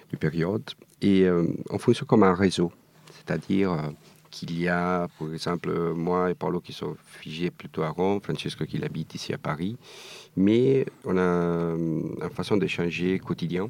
[0.09, 0.63] du période.
[1.01, 2.71] Et euh, on fonctionne comme un réseau,
[3.11, 3.77] c'est-à-dire euh,
[4.29, 8.65] qu'il y a, par exemple, moi et Paolo qui sont figés plutôt à Rome, Francesco
[8.65, 9.77] qui habite ici à Paris.
[10.37, 11.77] Mais on a euh,
[12.23, 13.69] une façon d'échanger quotidien.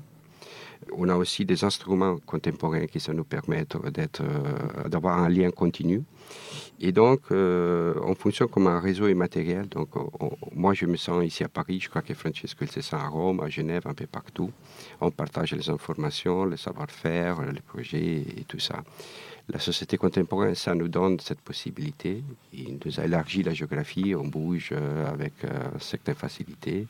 [0.98, 5.52] On a aussi des instruments contemporains qui ça nous permettent d'être, euh, d'avoir un lien
[5.52, 6.04] continu.
[6.80, 9.68] Et donc, euh, on fonctionne comme un réseau immatériel.
[9.70, 11.80] Donc, on- on- moi, je me sens ici à Paris.
[11.82, 14.52] Je crois que Francesco, il se sent à Rome, à Genève, un peu partout.
[15.02, 18.84] On partage les informations, le savoir-faire, les projets et tout ça.
[19.50, 22.24] La société contemporaine, ça nous donne cette possibilité.
[22.54, 24.14] Il nous a élargi la géographie.
[24.16, 25.50] On bouge euh, avec euh,
[25.80, 26.88] certaines facilités.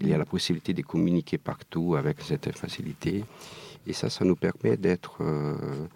[0.00, 3.24] Il y a la possibilité de communiquer partout avec cette facilité.
[3.86, 5.86] Et ça, ça nous permet d'être euh,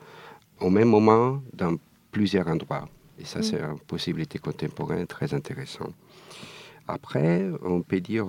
[0.60, 1.76] au même moment dans
[2.12, 2.88] plusieurs endroits.
[3.18, 5.92] Et ça, c'est une possibilité contemporaine très intéressante.
[6.88, 8.26] Après, on peut dire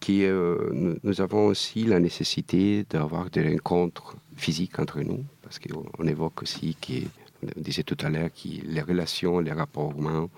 [0.00, 6.06] que nous avons aussi la nécessité d'avoir des rencontres physiques entre nous, parce qu'on on
[6.06, 7.06] évoque aussi que
[7.44, 10.28] on disait tout à l'heure que les relations, les rapports humains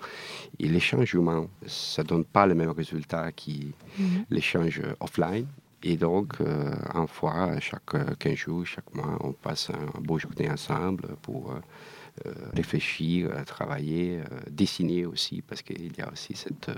[0.59, 3.51] et l'échange humain, ça ne donne pas le même résultat que
[3.97, 4.25] Mhm.
[4.29, 5.47] l'échange offline.
[5.81, 10.19] Et donc, euh, une fois, chaque euh, 15 jours, chaque mois, on passe un beau
[10.19, 11.55] journée ensemble pour euh,
[12.25, 16.69] euh, réfléchir, euh, travailler, euh, dessiner aussi, parce qu'il y a aussi cette...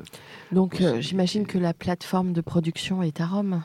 [0.52, 3.64] Donc, j'imagine que la plateforme de production est à Rome,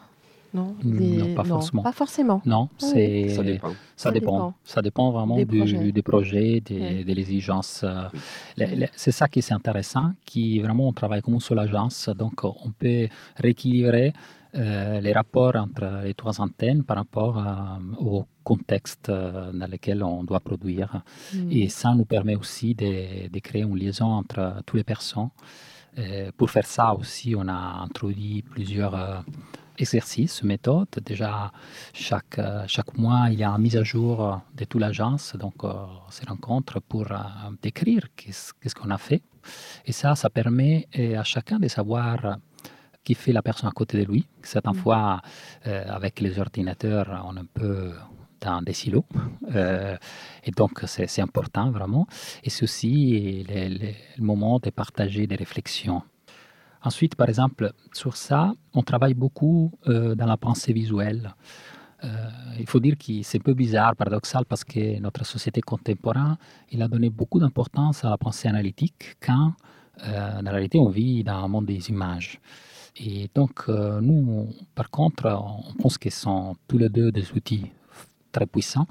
[0.54, 1.82] non non, pas forcément.
[1.82, 2.42] Pas forcément.
[2.46, 2.88] Non, Ah oui.
[2.92, 3.68] c'est ça dépend.
[3.70, 4.32] Ça Ça dépend.
[4.36, 4.54] dépend.
[4.64, 5.92] Ça dépend vraiment Des du- projets.
[5.92, 7.82] des projets, des, des exigences.
[7.84, 8.08] euh,
[8.58, 8.84] Oui.
[8.94, 12.70] C'est ça qui est intéressant, qui vraiment on travaille comme une seule agence, donc on
[12.78, 14.12] peut rééquilibrer
[14.54, 17.42] les rapports entre les trois antennes par rapport
[17.98, 21.02] au contexte dans lequel on doit produire.
[21.34, 21.50] Mm.
[21.52, 25.28] Et ça nous permet aussi de, de, créer une liaison entre toutes les personnes.
[26.38, 28.94] pour faire ça aussi, on a introduit plusieurs
[29.78, 30.88] exercice, méthode.
[31.04, 31.52] Déjà,
[31.92, 35.64] chaque, euh, chaque mois, il y a une mise à jour de toute l'agence, donc
[35.64, 35.72] euh,
[36.10, 37.16] ces rencontres pour euh,
[37.62, 39.22] décrire qu'est-ce qu'on a fait.
[39.84, 42.38] Et ça, ça permet à chacun de savoir
[43.04, 44.26] qui fait la personne à côté de lui.
[44.42, 45.22] Certaines fois,
[45.64, 47.92] avec les ordinateurs, on est un peu
[48.40, 49.04] dans des silos.
[49.54, 52.08] et donc, c'est important vraiment.
[52.42, 56.02] Et c'est aussi le moment de partager des réflexions.
[56.86, 61.34] Ensuite, par exemple, sur ça, on travaille beaucoup euh, dans la pensée visuelle.
[62.04, 66.36] Euh, il faut dire que c'est un peu bizarre, paradoxal, parce que notre société contemporaine,
[66.70, 69.54] il a donné beaucoup d'importance à la pensée analytique quand,
[70.04, 72.38] euh, dans la réalité, on vit dans un monde des images.
[72.98, 77.66] Et donc, nous, par contre, on pense qu'ils sont tous les deux des outils
[78.30, 78.86] très puissants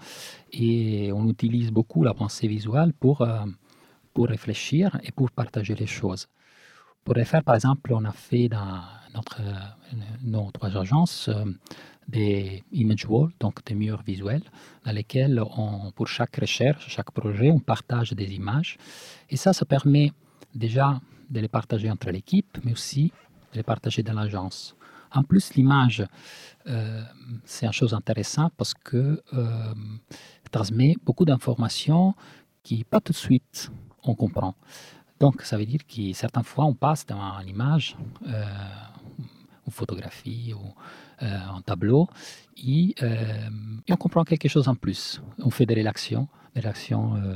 [0.51, 3.25] et on utilise beaucoup la pensée visuelle pour,
[4.13, 6.27] pour réfléchir et pour partager les choses.
[7.05, 8.81] Pour faire, par exemple, on a fait dans
[9.13, 9.39] notre,
[10.23, 11.45] nos trois agences euh,
[12.07, 14.41] des image walls, donc des murs visuels,
[14.83, 18.79] dans lesquels, on, pour chaque recherche, chaque projet, on partage des images.
[19.29, 20.13] Et ça, ça permet
[20.55, 23.13] déjà de les partager entre l'équipe, mais aussi
[23.51, 24.75] de les partager dans l'agence.
[25.11, 26.03] En plus, l'image,
[26.65, 27.03] euh,
[27.43, 29.73] c'est une chose intéressante parce que euh,
[30.51, 32.15] transmet beaucoup d'informations
[32.63, 34.55] qui, pas tout de suite, on comprend.
[35.25, 38.43] Donc, ça veut dire que certaines fois, on passe dans une image, euh,
[39.65, 40.63] une photographie ou
[41.23, 42.07] euh, un tableau,
[42.63, 43.49] et, euh,
[43.87, 45.23] et, on comprend quelque chose en plus.
[45.39, 47.33] On fait des relations, des relations euh,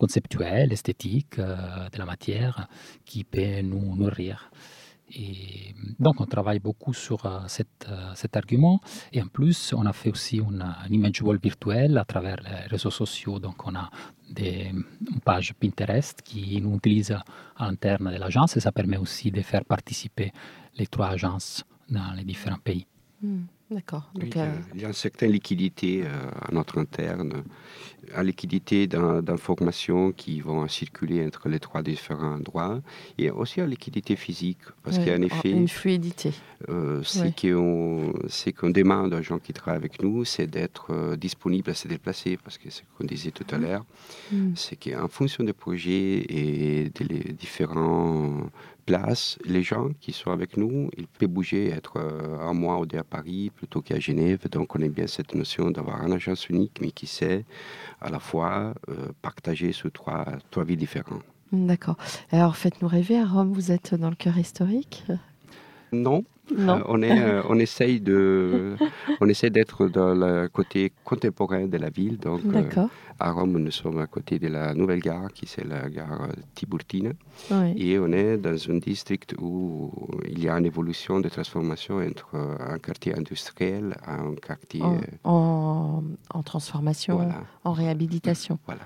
[0.00, 2.66] conceptuelles, esthétiques, de la matière
[3.04, 4.50] qui peut nous nourrir.
[5.98, 7.40] Donc, on travaille beaucoup sur euh,
[7.88, 8.80] euh, cet argument.
[9.12, 12.66] Et en plus, on a fait aussi une, une image wall virtuelle à travers les
[12.68, 13.38] réseaux sociaux.
[13.38, 13.90] Donc, on a
[14.36, 14.84] une
[15.24, 17.24] page Pinterest qui nous utilise à
[17.66, 20.32] l'interne de l'agence et ça permet aussi de faire participer
[20.76, 22.86] les trois agences dans les différents pays.
[23.22, 23.44] Hmm.
[23.70, 24.10] D'accord.
[24.14, 27.42] il, y a, il, y a, une certaine liquidité euh, à notre interne,
[28.14, 32.80] à liquidité d'informations qui vont circuler entre les trois différents endroits,
[33.18, 36.32] et aussi à liquidité physique, parce oui, qu'il y a en effet une fluidité.
[36.70, 38.52] Euh, c'est oui.
[38.54, 42.38] qu'on demande aux gens qui travaillent avec nous, c'est d'être euh, disponible à se déplacer,
[42.38, 43.84] parce que c'est ce qu'on disait tout à l'heure,
[44.32, 44.54] mm.
[44.56, 48.48] c'est qu'en fonction des projets et des différents
[48.88, 52.86] place, les gens qui sont avec nous, ils peuvent bouger, être euh, un mois ou
[52.86, 54.48] deux à Paris plutôt qu'à Genève.
[54.50, 57.44] Donc on aime bien cette notion d'avoir un agence unique, mais qui sait
[58.00, 61.22] à la fois euh, partager sur trois, trois villes différentes.
[61.52, 61.96] D'accord.
[62.32, 65.04] Alors faites-nous rêver, à Rome, vous êtes dans le cœur historique?
[65.92, 66.24] Non,
[66.56, 66.76] non.
[66.78, 68.74] Euh, on, est, euh, on essaye de,
[69.20, 72.18] on essaie d'être dans le côté contemporain de la ville.
[72.18, 72.86] Donc, euh,
[73.18, 77.10] à Rome, nous sommes à côté de la nouvelle gare, qui c'est la gare Tiburtina.
[77.76, 79.90] Et on est dans un district où
[80.28, 84.82] il y a une évolution de transformation entre un quartier industriel et un quartier...
[84.82, 87.42] En, en, en transformation, Voilà.
[87.64, 88.58] en réhabilitation.
[88.66, 88.82] Voilà.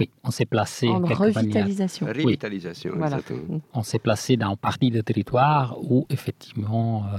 [0.00, 2.06] Oui, on s'est placé En revitalisation.
[2.06, 3.18] Revitalisation, Voilà.
[3.18, 3.60] exactement.
[3.72, 7.18] on s'est placé dans une partie de territoire où effectivement, euh,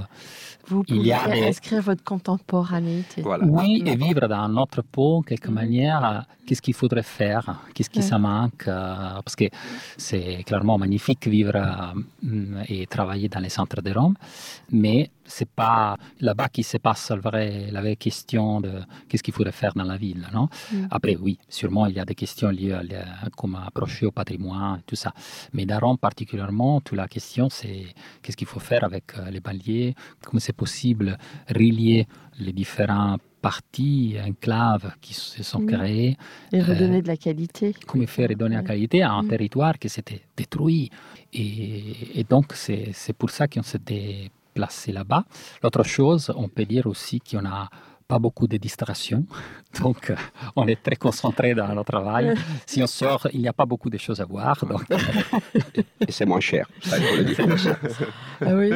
[0.70, 3.22] Vous Il pouvez y a des- inscrire votre contemporanéité.
[3.22, 3.44] Voilà.
[3.46, 3.86] oui, Mm.
[3.86, 5.54] et vivre dans notre peau, quelque Mm.
[5.54, 8.04] manière, euh, qu'est-ce qu'il faudrait faire, qu'est-ce qui Ouais.
[8.04, 9.46] ça manque, euh, parce que
[9.96, 14.14] c'est clairement magnifique vivre euh, mm, et travailler dans les centres de Rome,
[14.70, 18.72] mais c'est pas là-bas qui se passe la vraie, la vraie question de
[19.08, 20.48] qu'est-ce qu'il faudrait faire dans la ville, non?
[20.72, 20.86] Mm.
[20.90, 24.80] Après, oui, sûrement il y a des questions liées à, la- comme approcher au patrimoine,
[24.86, 25.12] tout ça.
[25.52, 27.86] Mais dans Rome particulièrement, toute la question, c'est
[28.22, 29.92] qu'est-ce qu'il faut faire avec euh, les banlieues,
[30.24, 32.06] comment c'est possible relier
[32.40, 35.66] les différents parties, enclaves qui se sont Mm.
[35.72, 36.16] créées,
[36.52, 37.74] Et Euh, redonner de la qualité.
[37.86, 39.28] comment faire redonner la qualité à un Mm.
[39.28, 40.90] territoire qui s'était détruit.
[41.32, 45.22] Et, et donc, c'est pour ça qu'on s'était placé là-bas.
[45.62, 47.68] L'autre chose, on peut dire aussi qu'on a
[48.12, 49.24] pas beaucoup de distractions,
[49.82, 50.16] donc euh,
[50.56, 52.34] on est très concentré dans notre travail.
[52.70, 54.82] Si on sort, il n'y a pas beaucoup de choses à voir, donc
[56.08, 56.64] Et c'est moins cher.
[56.82, 56.96] ça.
[58.48, 58.70] Ah oui.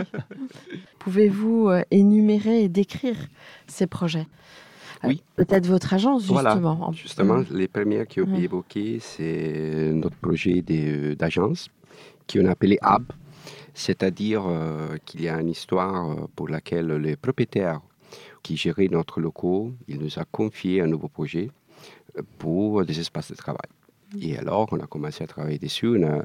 [0.98, 3.16] Pouvez-vous euh, énumérer et décrire
[3.66, 4.26] ces projets?
[5.04, 5.22] Euh, Oui.
[5.36, 6.78] Peut-être votre agence, justement.
[6.88, 8.34] En- Justement, les premières qui ont Ouais.
[8.34, 10.62] été évoquées, c'est notre projet
[11.18, 11.68] d'agence
[12.30, 13.04] qu'on a appelé Hub,
[13.74, 17.80] c'est-à-dire euh, qu'il y a une histoire euh, pour laquelle le propriétaire
[18.42, 21.50] qui gérait notre locaux, il nous a confié un nouveau projet
[22.18, 23.70] euh, pour des espaces de travail.
[24.20, 26.22] Et alors, on a commencé à travailler dessus, on a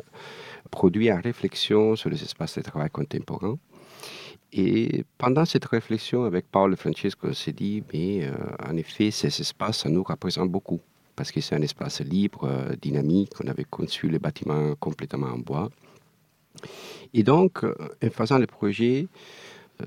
[0.72, 3.58] produit une réflexion sur les espaces de travail contemporains.
[4.52, 8.34] Et pendant cette réflexion avec Paul et Francesco, on s'est dit, mais euh,
[8.68, 10.82] en effet, ces espaces, ça nous représente beaucoup,
[11.16, 12.50] parce que c'est un espace libre,
[12.82, 13.32] dynamique.
[13.44, 15.70] On avait conçu le bâtiment complètement en bois.
[17.14, 19.08] Et donc, euh, en faisant le projet,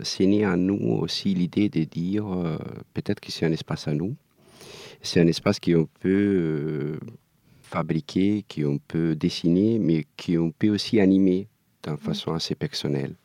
[0.02, 2.24] c'est né en nous aussi l'idée de dire,
[2.94, 4.14] peut-être que c'est un espace à nous.
[5.02, 6.96] C'est un espace qu'on peut
[7.62, 11.48] fabriquer, qu'on peut dessiner, mais qu'on peut aussi animer
[11.82, 13.16] d'une façon assez personnelle.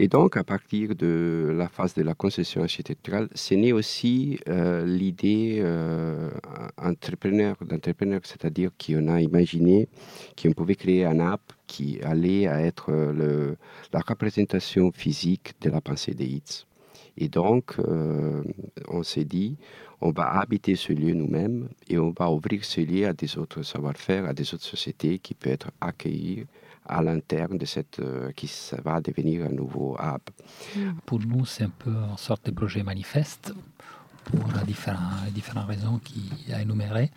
[0.00, 4.86] Et donc, à partir de la phase de la concession architecturale, c'est né aussi euh,
[4.86, 6.30] l'idée euh,
[6.76, 9.88] entrepreneur, d'entrepreneur, c'est-à-dire qu'on a imaginé
[10.40, 13.56] qu'on pouvait créer un app qui allait être le,
[13.92, 16.64] la représentation physique de la pensée des hits.
[17.16, 18.42] Et donc, euh,
[18.88, 19.56] on s'est dit,
[20.00, 23.62] on va habiter ce lieu nous-mêmes et on va ouvrir ce lieu à des autres
[23.62, 26.46] savoir-faire, à des autres sociétés qui peuvent être accueillies
[26.86, 28.50] à l'interne de cette euh, qui
[28.84, 30.22] va devenir un nouveau hub.
[31.04, 33.52] Pour nous, c'est un peu une sorte de projet manifeste
[34.24, 37.10] pour différentes, différentes raisons qu'il a énumérées.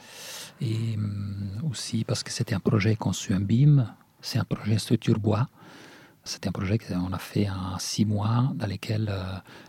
[0.60, 3.88] Et hum, aussi parce que c'était un projet conçu en BIM,
[4.22, 5.48] c'est un projet structure bois.
[6.24, 9.24] C'était un projet qu'on a fait en six mois, dans lequel euh,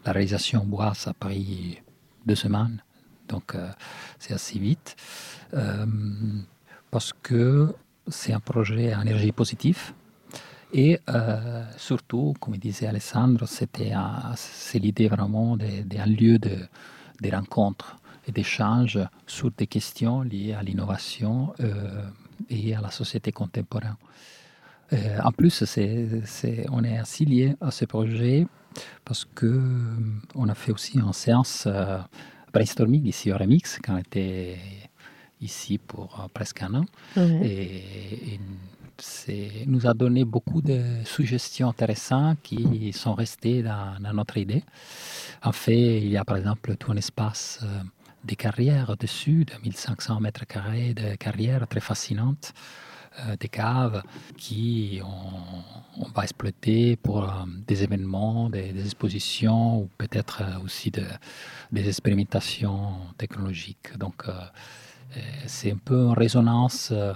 [0.04, 1.80] la réalisation bois, ça a pris
[2.26, 2.82] deux semaines.
[3.28, 3.70] Donc, euh,
[4.18, 4.96] c'est assez vite.
[6.90, 7.74] parce que
[8.08, 9.92] c'est un projet à énergie positive.
[10.72, 13.92] Et euh, surtout, comme disait Alessandro, c'était
[14.36, 16.66] c'est l'idée vraiment d'un lieu de,
[17.20, 22.02] de rencontres et d'échanges sur des questions liées à l'innovation euh,
[22.48, 23.96] et à la société contemporaine.
[24.92, 28.46] Euh, en plus, c'est, on est assez lié à ce projet
[29.04, 29.60] parce que
[30.34, 31.68] on a fait aussi une séance
[32.52, 34.58] brainstorming ici au Remix quand on était
[35.40, 36.84] ici pour euh, presque un an.
[37.16, 38.40] Et, et
[39.66, 44.62] nous a donné beaucoup de suggestions intéressantes qui sont restées dans, notre idée.
[45.42, 47.80] En fait, il y a par exemple tout un espace euh,
[48.24, 52.91] des carrières dessus, de 1500 mètres carrés de carrières très fascinantes, euh,
[53.38, 54.02] des caves
[54.36, 57.30] qui on, va exploiter pour
[57.66, 61.04] des événements, des, expositions ou peut-être aussi de,
[61.70, 63.96] des expérimentations technologiques.
[63.98, 64.32] Donc, euh,
[65.46, 67.12] c'est un peu en résonance euh,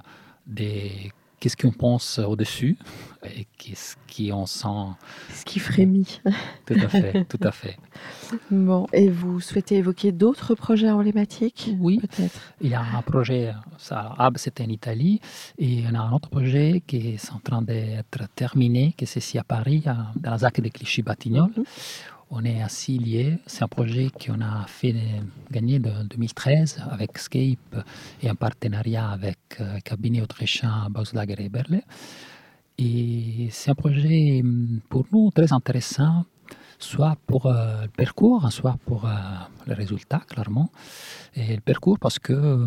[0.46, 2.76] des qu'est-ce qu'on pense au-dessus
[3.24, 4.94] et qu'est-ce qu'on sent.
[5.32, 6.20] Ce qui frémit.
[6.66, 7.76] Tout à fait, tout à fait.
[8.50, 12.40] Bon, et vous souhaitez évoquer d'autres projets emblématiques Oui, peut-être?
[12.60, 15.20] Il y a un projet, ça, AB c'était en Italie,
[15.58, 19.20] et il y a un autre projet qui est en train d'être terminé, qui c'est
[19.20, 19.84] ici à Paris,
[20.16, 21.64] dans la ZAC de Clichy-Batignolles, mhm
[22.30, 23.38] on est ainsi liés.
[23.46, 24.94] C'est un projet qu'on a fait
[25.50, 27.84] gagner en 2013 avec Scape
[28.22, 31.82] et un partenariat avec le euh, cabinet autrichien Bauslager et Berle.
[32.78, 36.24] Et c'est un projet hum, pour nous très intéressant,
[36.78, 39.14] soit pour euh, le parcours, soit pour euh,
[39.66, 40.70] le résultat, clairement.
[41.34, 42.66] Et le parcours parce que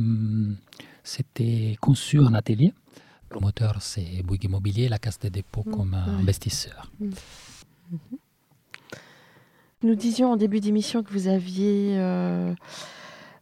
[1.03, 2.73] c'était conçu en atelier.
[3.23, 6.89] Le promoteur, c'est Bouygues Immobilier, la Caisse des dépôts mmh, comme investisseur.
[6.99, 7.09] Mmh.
[7.91, 7.97] Mmh.
[9.81, 12.53] Nous disions en début d'émission que vous aviez euh,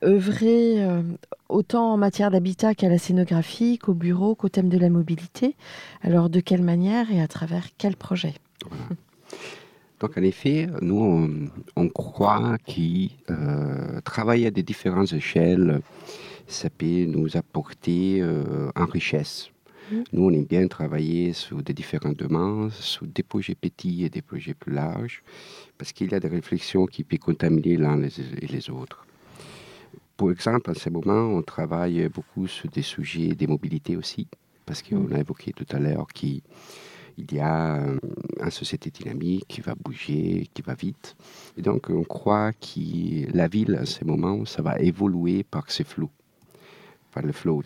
[0.04, 1.02] œuvré euh,
[1.50, 5.56] autant en matière d'habitat qu'à la scénographie, qu'au bureau, qu'au thème de la mobilité.
[6.04, 8.36] Alors de quelle manière et à travers quel projet?
[10.00, 15.82] Donc en effet, nous, on, croit qu'il euh, travailler à des différentes échelles,
[16.46, 18.24] ça peut nous apporter
[18.76, 19.50] en richesse.
[19.92, 19.96] Mmh.
[20.14, 24.22] Nous, on aime bien travailler sur des différents domaines, sur des projets petits et des
[24.22, 25.24] projets plus larges
[25.78, 29.06] parce qu'il y a des réflexions qui peuvent contaminer l'un et les autres.
[30.16, 34.28] Pour exemple, en ce moment, on travaille beaucoup sur des sujets des mobilités aussi,
[34.66, 35.14] parce qu'on mm.
[35.14, 36.42] a évoqué tout à l'heure qu'il
[37.32, 37.84] y a
[38.42, 41.16] une société dynamique qui va bouger, qui va vite.
[41.56, 45.84] Et donc, on croit que la ville, en ce moment, ça va évoluer par ces
[45.84, 46.12] flous,
[47.12, 47.64] par les flows.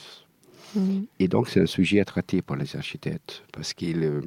[1.20, 4.22] Et donc, c'est un sujet à traiter pour les architectes, parce qu'il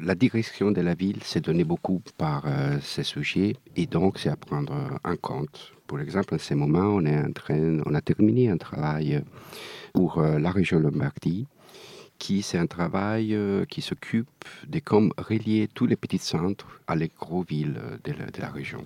[0.00, 4.28] la direction de la ville s'est donnée beaucoup par euh, ces sujets et donc c'est
[4.28, 5.72] à prendre en compte.
[5.86, 9.22] Pour exemple, en ce moment, on, est en train, on a terminé un travail
[9.92, 11.46] pour euh, la région Lombardie
[12.18, 14.28] qui c'est un travail euh, qui s'occupe
[14.68, 18.84] de comment relier tous les petits centres à les gros villes de la, région.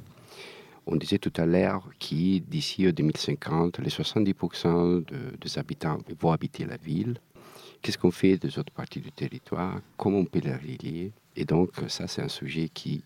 [0.91, 5.05] On disait tout à l'heure que d'ici 2050, les 70%
[5.39, 7.21] des habitants vont habiter la ville
[7.83, 11.13] qu'est-ce qu'on fait des autres parties du territoire, comment on peut les relier?
[11.37, 13.03] Et donc, ça, c'est un sujet qui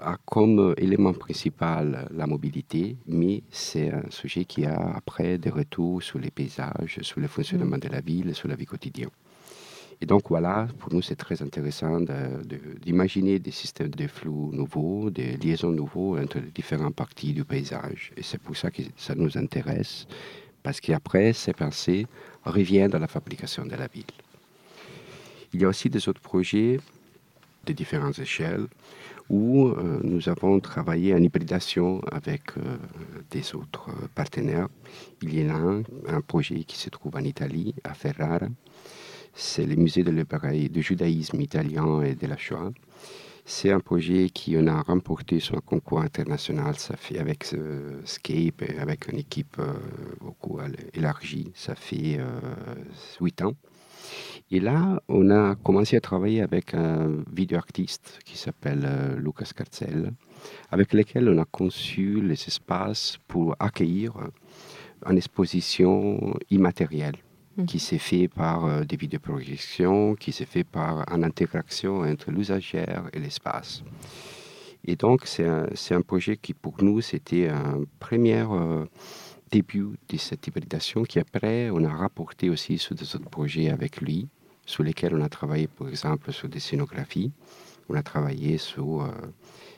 [0.00, 6.02] a comme élément principal la mobilité, mais c'est un sujet qui a après des retours
[6.02, 7.80] sur les paysages, sur le fonctionnement mm.
[7.80, 9.10] de la ville, sur la vie quotidienne.
[10.00, 12.00] Et donc voilà, pour nous c'est très intéressant
[12.82, 18.12] d'imaginer des systèmes de flou nouveaux, des liaisons nouveaux entre les différentes parties du paysage.
[18.16, 20.06] Et c'est pour ça que ça nous intéresse,
[20.62, 22.06] parce qu'après, ces pensées
[22.44, 24.04] reviennent dans la fabrication de la ville.
[25.52, 26.78] Il y a aussi des autres projets
[27.66, 28.66] de différentes échelles
[29.28, 32.76] où euh, nous avons travaillé en hybridation avec euh,
[33.30, 34.68] des autres partenaires.
[35.22, 38.46] Il y a un, un projet qui se trouve en Italie, à Ferrara,
[39.38, 42.72] c'est le musée de l'hébraï, du judaïsme italien et de la Shoah.
[43.44, 46.74] C'est un projet qui en a remporté sur un concours international.
[46.76, 49.74] Ça fait avec euh, Scape et avec une équipe euh,
[50.20, 50.58] beaucoup
[50.92, 51.52] élargie.
[51.54, 52.40] Ça fait euh,
[53.20, 53.52] huit ans.
[54.50, 60.12] Et là, on a commencé à travailler avec un vidéoartiste qui s'appelle Lucas Carcel,
[60.70, 64.14] avec lequel on a conçu les espaces pour accueillir
[65.06, 67.16] une exposition immatérielle
[67.58, 67.64] Mm.
[67.64, 73.10] qui s'est fait par euh, des vidéoprojections, qui s'est fait par une intégration entre l'usagère
[73.12, 73.82] et l'espace.
[74.84, 78.86] Et donc, c'est un, projet qui, pour nous, c'était un premier euh,
[79.50, 84.00] début de cette hybridation qui, après, on a rapporté aussi sur des autres projets avec
[84.00, 84.28] lui,
[84.64, 87.32] sur lesquels on a travaillé, par exemple, sur des scénographies.
[87.88, 89.08] On a travaillé sur euh,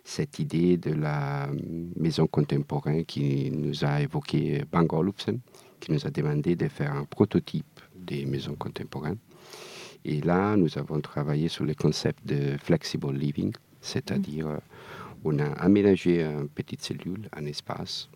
[0.05, 1.49] cette idée de la
[1.97, 5.39] maison contemporaine qui nous a évoqué Bangolufsen,
[5.81, 9.18] qui nous a demandé de faire un prototype des maisons contemporaines.
[10.05, 14.59] Et là, nous avons travaillé sur le concept de flexible living, c'est-à-dire euh,
[15.24, 18.09] on a aménagé une petite cellule, un espace,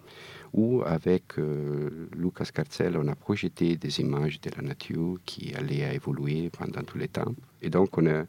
[0.54, 5.94] où avec euh, Lucas Carcel, on a projeté des images de la nature qui allaient
[5.94, 7.34] évoluer pendant tout le temps.
[7.60, 8.24] Et donc, on a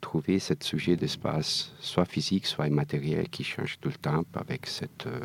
[0.00, 4.84] trouvé ce sujet d'espace, soit physique, soit immatériel, qui change tout le temps avec ce
[5.06, 5.20] euh,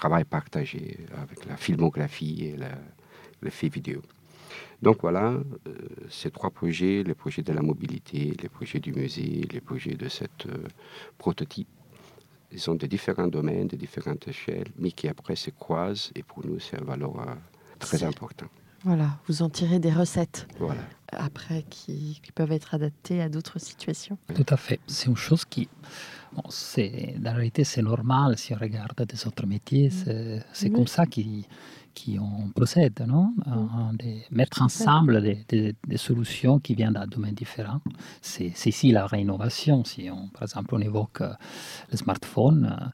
[0.00, 0.82] travail partagé,
[1.22, 2.56] avec la filmographie et
[3.40, 4.02] le fait vidéo.
[4.82, 5.42] Donc voilà, euh,
[6.10, 10.08] ces trois projets, les projets de la mobilité, les projets du musée, les projets de
[10.08, 10.68] cette euh,
[11.16, 11.68] prototype,
[12.52, 16.46] ils sont de différents domaines, de différentes échelles, mais qui après se croisent et pour
[16.46, 17.34] nous c'est un valeur euh,
[17.78, 18.46] très important.
[18.84, 20.46] Voilà, vous en tirez des recettes.
[20.60, 20.82] Voilà.
[21.10, 24.16] Après, qui, peuvent être adaptées à d'autres situations.
[24.32, 24.78] Tout à fait.
[24.86, 25.68] C'est une chose qui,
[26.36, 29.88] bon, c'est, dans la réalité, c'est normal si on regarde des autres métiers.
[29.88, 30.40] Mm.
[30.52, 31.46] C'est, comme ça qui
[31.94, 32.18] qui
[32.54, 33.32] procède, non?
[33.46, 33.96] Mm.
[33.96, 37.80] de mettre ensemble des, solutions qui viennent d'un domaine différent.
[38.20, 39.82] C'est ici la réinnovation.
[39.82, 41.32] Si on, par exemple, on évoque euh,
[41.90, 42.86] le smartphone, euh,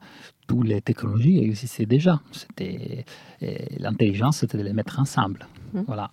[0.46, 2.20] toutes les technologies existaient déjà.
[2.30, 3.04] C'était
[3.78, 5.48] l'intelligence, c'était de les mettre ensemble.
[5.72, 5.80] Mm.
[5.88, 6.12] Voilà.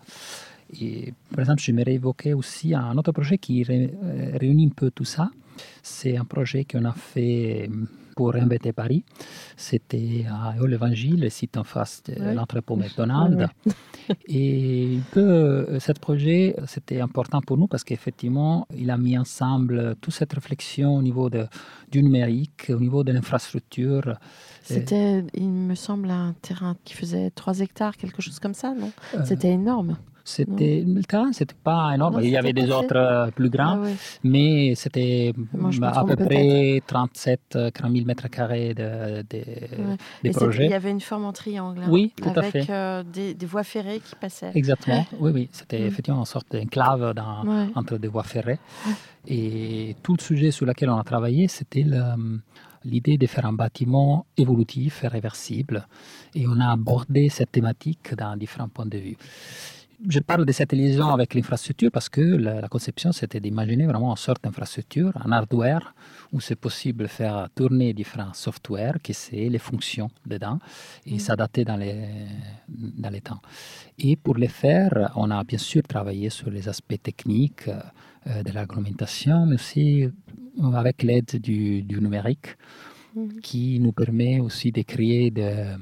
[0.79, 5.05] Et, par exemple, j'aimerais évoquer aussi un autre projet qui euh, réunit un peu tout
[5.05, 5.29] ça.
[5.83, 7.69] C'est un projet qu'on a fait
[8.15, 9.05] pour inventer Paris.
[9.55, 13.45] C'était à l'Évangile, le site en face de l'entrepôt McDonald's.
[14.27, 20.13] Et euh, ce projet, c'était important pour nous parce qu'effectivement, il a mis ensemble toute
[20.13, 21.47] cette réflexion au niveau de,
[21.91, 24.17] du numérique, au niveau de l'infrastructure.
[24.63, 28.91] C'était, il me semble, un terrain qui faisait 3 hectares, quelque chose comme ça, non?
[29.15, 29.97] Euh, C'était énorme.
[30.23, 32.19] C'était le terrain, c'était pas énorme.
[32.21, 33.89] il y avait des autres euh, plus grands, ah
[34.23, 35.33] mais c'était
[35.81, 40.65] à peu près 37 40 000 mètres carrés de, des projets.
[40.65, 41.81] Il y avait une forme en triangle.
[41.83, 42.65] Hein, oui, tout avec à fait.
[42.69, 44.51] Euh, des, voies ferrées qui passaient.
[44.53, 45.05] Exactement.
[45.19, 45.49] Oui, oui.
[45.51, 47.13] C'était effectivement une sorte d'enclave
[47.75, 48.59] entre des voies ferrées.
[49.27, 51.85] Et tout le sujet sur lequel on a travaillé, c'était
[52.85, 55.87] l'idée de faire un bâtiment évolutif et réversible.
[56.35, 59.17] Et on a abordé cette thématique dans différents points de vue
[60.07, 64.17] je parle de cette liaison avec l'infrastructure parce que la, conception, c'était d'imaginer vraiment une
[64.17, 65.93] sorte d'infrastructure, un hardware,
[66.31, 70.59] où c'est possible de faire tourner différents softwares, qui c'est les fonctions dedans,
[71.05, 71.19] et mm.
[71.19, 72.07] s'adapter dans les,
[72.67, 73.41] dans les temps.
[73.97, 78.51] Et pour le faire, on a bien sûr travaillé sur les aspects techniques euh, de
[78.51, 82.55] l'argumentation, mais aussi euh, avec l'aide du, du, numérique,
[83.15, 83.39] mm.
[83.41, 85.73] qui nous permet aussi de créer de,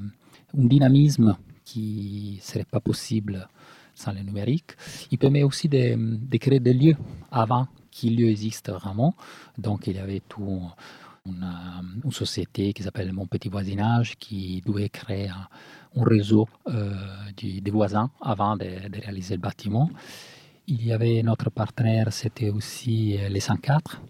[0.58, 3.48] un dynamisme qui ne serait pas possible
[3.98, 4.72] sans le numérique.
[5.12, 6.96] Il permet aussi de, créer des lieux
[7.32, 9.16] avant qu'il existe vraiment.
[9.58, 10.62] Donc il y avait tout
[11.26, 15.48] une, société qui s'appelle Mon Petit Voisinage qui devait créer un,
[15.96, 16.94] réseau euh,
[17.36, 18.68] des voisins avant de,
[19.02, 19.90] réaliser le bâtiment.
[20.68, 24.02] Il y avait notre partenaire, c'était aussi euh, les 104,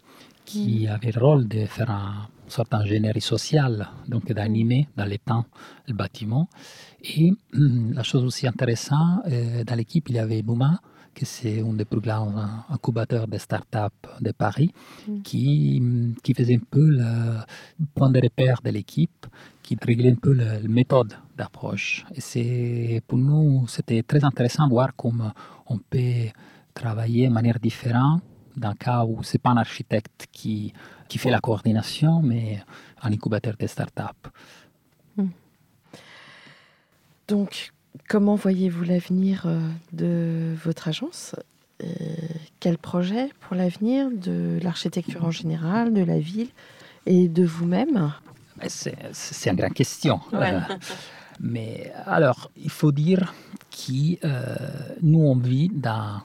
[0.48, 5.46] qui avait le rôle de faire un sorte d'ingénierie sociale, donc d'animer dans les temps
[5.88, 6.48] le bâtiment.
[7.04, 10.80] Et hum, la chose aussi intéressante, euh, dans l'équipe, il y avait Bouma,
[11.14, 12.34] qui c'est un des plus grands
[12.70, 14.72] incubateurs de start-up de Paris,
[15.08, 15.22] mm.
[15.24, 19.26] qui, hum, qui faisait un peu le point de repère de l'équipe,
[19.62, 22.06] qui réglait un peu la méthode d'approche.
[22.16, 25.34] Et c'est, pour nous, c'était très intéressant de voir comment
[25.66, 26.30] on peut
[26.74, 28.22] travailler de manière différente
[28.58, 30.74] dans le cas où ce n'est pas un architecte qui,
[31.08, 32.62] qui fait la coordination, mais
[33.02, 34.18] un incubateur de start-up.
[35.16, 35.30] Hmm.
[37.28, 37.72] Donc,
[38.10, 39.60] comment voyez-vous l'avenir euh,
[39.94, 41.36] de votre agence?
[42.60, 46.50] Quel projet pour l'avenir de l'architecture en général, de la ville
[47.06, 48.12] et de vous-même?
[48.68, 48.96] C'est
[49.46, 50.20] une grande question.
[50.34, 50.60] Euh,
[51.40, 53.36] mais alors, il faut dire
[53.70, 54.56] que euh,
[55.04, 56.22] nous, on vit dans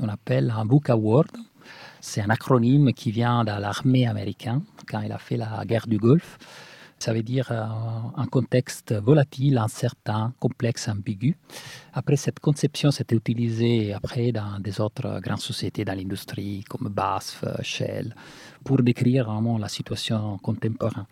[0.00, 1.30] on appelle un Book Award.
[2.00, 5.98] C'est un acronyme qui vient de l'armée américaine quand il a fait la guerre du
[5.98, 6.38] Golfe.
[6.98, 7.64] Ça veut dire euh,
[8.16, 11.36] un contexte volatile, incertain, complexe, ambigu.
[11.92, 17.44] Après, cette conception s'était utilisée après dans des autres grandes sociétés dans l'industrie, comme BASF,
[17.62, 18.16] Shell,
[18.64, 21.06] pour décrire vraiment la situation contemporaine.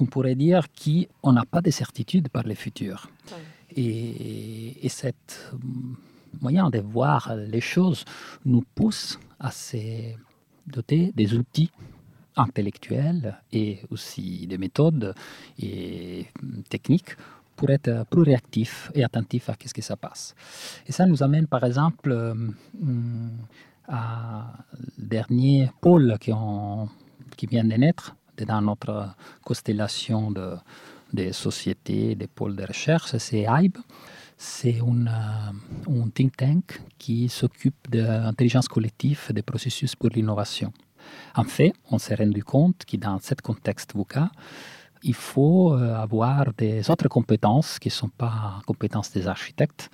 [0.00, 3.08] On pourrait dire qu'on n'a pas de certitude par le futur.
[3.76, 5.52] Et, et cette
[6.40, 8.04] moyen de voir les choses
[8.44, 10.14] nous pousse à se
[10.66, 11.70] doter des outils
[12.36, 15.14] intellectuels et aussi des méthodes
[15.58, 16.26] et
[16.68, 17.16] techniques
[17.56, 20.34] pour être plus réactifs et attentifs à ce qui se passe.
[20.86, 22.34] Et ça nous amène par exemple euh,
[23.86, 24.52] à
[24.96, 26.32] dernier pôle qui,
[27.36, 28.16] qui vient de naître
[28.46, 29.14] dans notre
[29.44, 30.56] constellation de,
[31.12, 33.76] des sociétés, des pôles de recherche, c'est AIB
[34.42, 35.54] c'est un,
[35.88, 40.72] un think tank qui s'occupe de l'intelligence collective des processus pour l'innovation.
[41.36, 44.30] En fait, on s'est rendu compte que dans ce contexte VUCA,
[45.04, 49.90] il faut euh, avoir des autres compétences qui ne sont pas compétences des architectes,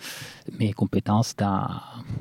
[0.58, 1.66] mais compétences dans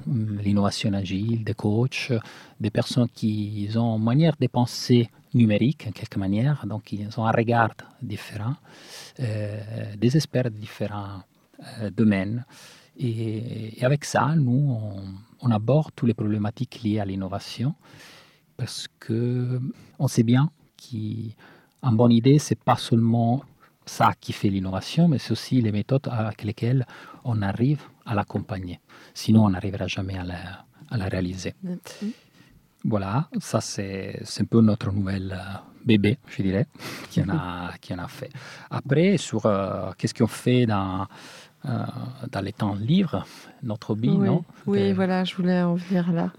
[0.05, 2.11] hum, l'innovation agile, des coachs,
[2.59, 7.25] des personnes qui ont une manière de penser numérique, en quelque manière, donc ils ont
[7.25, 8.55] un regard différent,
[9.21, 11.21] euh, des experts différents
[11.80, 12.45] euh, domaine.
[12.97, 14.78] Et, avec ça, nous,
[15.41, 17.76] on, aborde toutes les problématiques liées à l'innovation
[18.58, 19.62] parce que
[19.99, 21.34] on sait bien qu'une
[21.84, 23.43] bonne idée, c'est pas seulement
[23.86, 26.86] ça qui fait l'innovation, mais c'est aussi les méthodes avec lesquelles
[27.24, 28.80] on arrive à l'accompagner.
[29.14, 31.53] Sinon, on n'arrivera jamais à la, à la réaliser.
[32.84, 36.68] Voilà, ça c'est un peu notre nouvelle euh, bébé, je dirais,
[37.10, 38.30] qui en a, qui en a fait.
[38.70, 41.08] Après, sur euh, qu'est-ce qu'on fait dans
[41.66, 41.86] euh,
[42.32, 43.26] dans les temps libres,
[43.64, 44.28] notre hobby, oui.
[44.28, 44.43] non?
[44.68, 46.32] Oui, voilà, je voulais en venir là.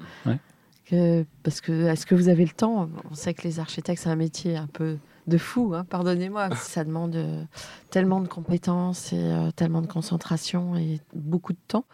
[1.42, 2.88] parce que, est-ce que vous avez le temps?
[3.10, 4.96] On sait que les architectes, c'est un métier un peu
[5.26, 6.50] de fou, hein, pardonnez-moi.
[6.56, 7.44] Ça demande euh,
[7.90, 11.84] tellement de compétences et euh, tellement de concentration et beaucoup de temps.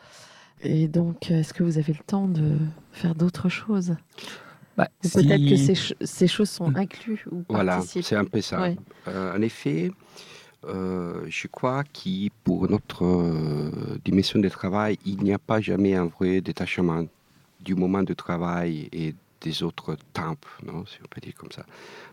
[0.63, 2.57] Et donc, est-ce que vous avez le temps de
[2.93, 3.97] faire d'autres choses?
[4.77, 6.77] Bah, Peut-être que ces, ces, choses sont hmm.
[6.77, 8.69] incluses ou Voilà, c'est un peu ça.
[9.07, 9.91] en effet,
[10.69, 15.95] euh, je crois que pour notre euh, dimension de travail, il n'y a pas jamais
[15.95, 17.07] un vrai détachement
[17.61, 21.65] du moment de travail et des autres temps, non, si on peut dire comme ça.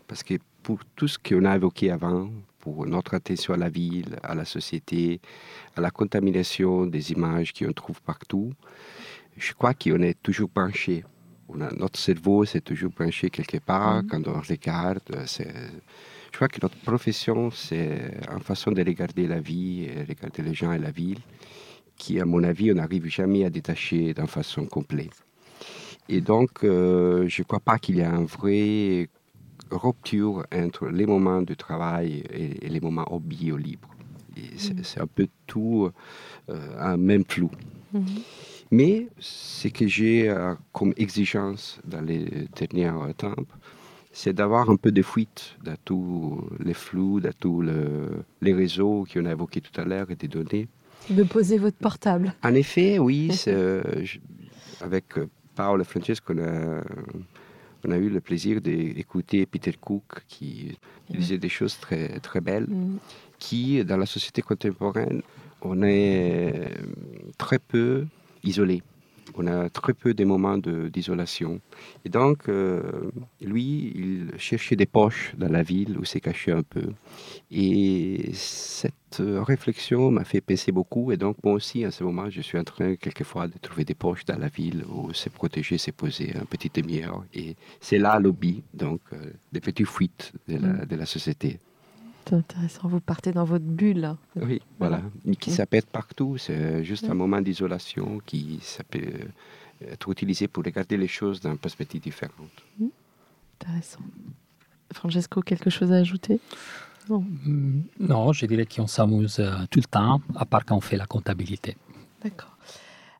[0.06, 2.30] Parce que pour tout ce qu'on a évoqué avant,
[2.60, 5.20] pour notre attention à la ville, à la société,
[5.76, 8.52] à la contamination des images qu'on trouve partout,
[9.36, 11.04] je crois qu'on est toujours branché.
[11.54, 14.02] notre cerveau s'est toujours branché quelque part.
[14.02, 14.08] Mm-hmm.
[14.08, 15.52] Quand on regarde, c'est
[16.32, 20.54] je crois que notre profession, c'est une façon de regarder la vie, et regarder les
[20.54, 21.20] gens et la ville,
[21.96, 25.12] qui, à mon avis, on n'arrive jamais à détacher d'une façon complète.
[26.08, 29.10] Et donc, euh, je ne crois pas qu'il y ait une vraie
[29.70, 33.90] rupture entre les moments de travail et, les moments hobby ou libres.
[34.34, 34.82] Mm.
[34.82, 35.90] C'est un peu tout
[36.48, 37.50] euh, un même flou.
[37.94, 38.22] Mm-hmm.
[38.70, 43.34] Mais ce que j'ai euh, comme exigence dans les derniers temps,
[44.12, 49.24] c'est d'avoir un peu de fuite dans tous les flous, dans tous les réseaux qu'on
[49.24, 50.68] a évoqués tout à l'heure et des données.
[51.10, 52.34] De poser votre portable.
[52.44, 53.30] En effet, oui.
[53.48, 53.82] Euh,
[54.80, 56.82] avec euh, Paul et Francesco, on a,
[57.84, 60.78] on a eu le plaisir d'écouter Peter Cook qui
[61.10, 62.98] disait des choses très, très belles, mm.
[63.38, 65.22] qui, dans la société contemporaine,
[65.62, 66.70] on est
[67.38, 68.06] très peu
[68.44, 68.82] isolé
[69.36, 71.60] on a très peu de moments d'isolation.
[72.04, 72.82] Et donc, euh,
[73.40, 76.86] lui, il cherchait des poches dans la ville où s'est caché un peu.
[77.50, 81.12] Et cette réflexion m'a fait penser beaucoup.
[81.12, 83.94] Et donc, moi aussi, à ce moment, je suis en train, quelquefois, de trouver des
[83.94, 87.24] poches dans la ville où se protéger, se poser un petit demi-heure.
[87.34, 89.16] Et c'est là l'hobby, donc, euh,
[89.52, 90.86] des petites fuites de la, mm.
[90.86, 91.58] de la société.
[92.24, 94.14] C'est intéressant, vous partez dans votre bulle.
[94.36, 95.00] Oui, voilà,
[95.40, 96.38] qui s'appelle partout.
[96.38, 98.60] C'est juste un moment d'isolation qui
[98.90, 99.00] peut
[99.80, 102.50] être utilisé pour regarder les choses d'une perspective différente.
[102.78, 102.86] Mmh.
[103.60, 104.00] Intéressant.
[104.92, 106.40] Francesco, quelque chose à ajouter?
[107.08, 107.20] Non.
[107.20, 110.96] Mmh, non, je dirais qu'on s'amuse euh, tout le temps, à part quand on fait
[110.96, 111.76] la comptabilité.
[112.22, 112.56] D'accord.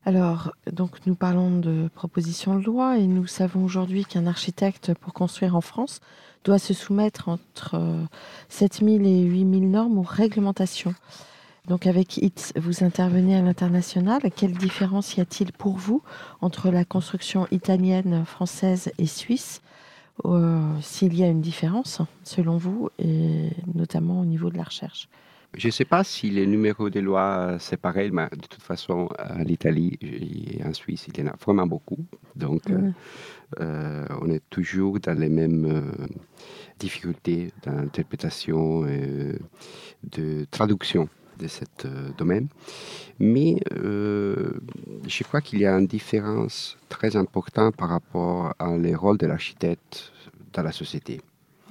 [0.05, 5.13] Alors, donc nous parlons de proposition de loi et nous savons aujourd'hui qu'un architecte pour
[5.13, 6.01] construire en France
[6.43, 7.79] doit se soumettre entre
[8.49, 10.93] 7000 et 8000 normes ou réglementations.
[11.67, 14.21] Donc avec ITS, vous intervenez à l'international.
[14.35, 16.01] Quelle différence y a-t-il pour vous
[16.41, 19.61] entre la construction italienne, française et suisse
[20.25, 25.07] euh, S'il y a une différence, selon vous, et notamment au niveau de la recherche?
[25.55, 29.09] Je ne sais pas si les numéros de loi, c'est pareil, mais de toute façon,
[29.19, 32.05] en Italie et en Suisse, il y en a vraiment beaucoup.
[32.35, 32.91] Donc, euh,
[33.59, 35.91] euh, on est toujours dans les mêmes
[36.79, 39.37] difficultés d'interprétation et
[40.03, 41.07] de traduction
[41.39, 42.47] de ce euh, domaine.
[43.19, 44.53] Mais euh,
[45.07, 49.27] je crois qu'il y a une différence très importante par rapport à les rôles de
[49.27, 50.11] l'architecte
[50.53, 51.21] dans la société.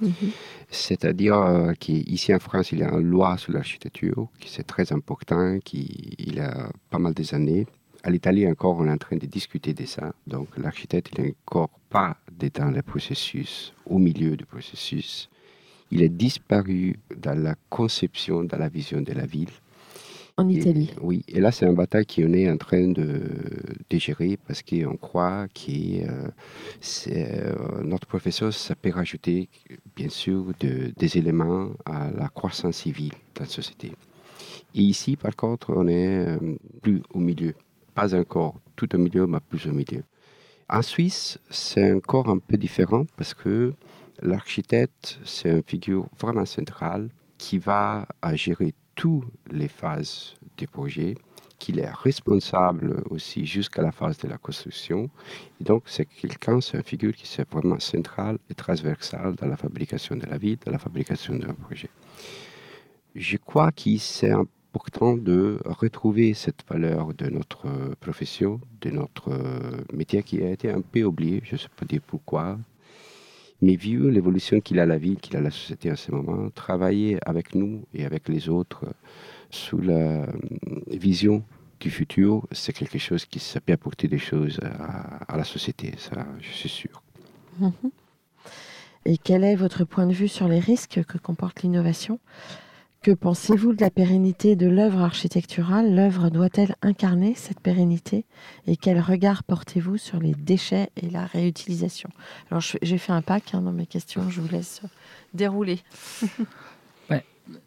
[0.03, 0.31] Mhm.
[0.69, 4.91] C'est-à-dire euh, qu'ici en France, il y a une loi sur l'architecture qui c'est très
[4.91, 7.67] important, qui il y a pas mal des années.
[8.03, 10.13] À l'Italie encore, on est en train de discuter de ça.
[10.27, 12.17] Donc l'architecte, il n'est encore pas
[12.55, 15.29] dans le processus, au milieu du processus
[15.93, 19.51] il est disparu dans la conception, dans la vision de la ville.
[20.35, 20.89] En Italie.
[20.99, 23.21] oui, et là c'est un bataille qu'on est en train de,
[23.91, 29.47] gérer parce qu'on croit que euh, notre professeur, ça peut rajouter
[29.95, 33.91] bien sûr des éléments à la croissance civile de la société.
[34.73, 36.37] Et ici, par contre, on est euh,
[36.81, 37.53] plus au milieu.
[37.93, 40.03] Pas encore tout au milieu, mais plus au milieu.
[40.67, 43.73] En Suisse, c'est encore un peu différent parce que
[44.21, 51.15] L'architecte, c'est une figure vraiment centrale qui va gérer toutes les phases des projets,
[51.59, 55.09] qu'il est responsable aussi jusqu'à la phase de la construction.
[55.61, 60.17] Donc, c'est quelqu'un, c'est une figure qui est vraiment centrale et transversale dans la fabrication
[60.17, 61.89] de la vie, dans la fabrication d'un projet.
[63.15, 67.67] Je crois que c'est important de retrouver cette valeur de notre
[68.01, 69.29] profession, de notre
[69.93, 72.57] métier qui a été un peu oublié, je ne sais pas dire pourquoi,
[73.63, 77.17] mais vu l'évolution qu'il a la ville, qu'il a la société en ce moment, travailler
[77.25, 78.85] avec nous et avec les autres
[79.51, 80.27] sous la euh,
[80.87, 81.43] vision
[81.79, 84.59] du futur, c'est quelque chose qui peut apporter des choses
[85.27, 87.01] à, la société, ça, je suis sûr.
[87.59, 87.71] Mhm.
[89.05, 92.19] Et quel est votre point de vue sur les risques que comporte l'innovation?
[93.03, 95.93] Que pensez-vous de la pérennité de l'œuvre architecturale?
[95.93, 98.25] L'œuvre doit-elle incarner cette pérennité?
[98.65, 102.09] Et quel regard portez-vous sur les déchets et la réutilisation?
[102.49, 104.81] Alors, j'ai fait un pack hein, dans mes questions, je vous laisse
[105.33, 105.81] dérouler.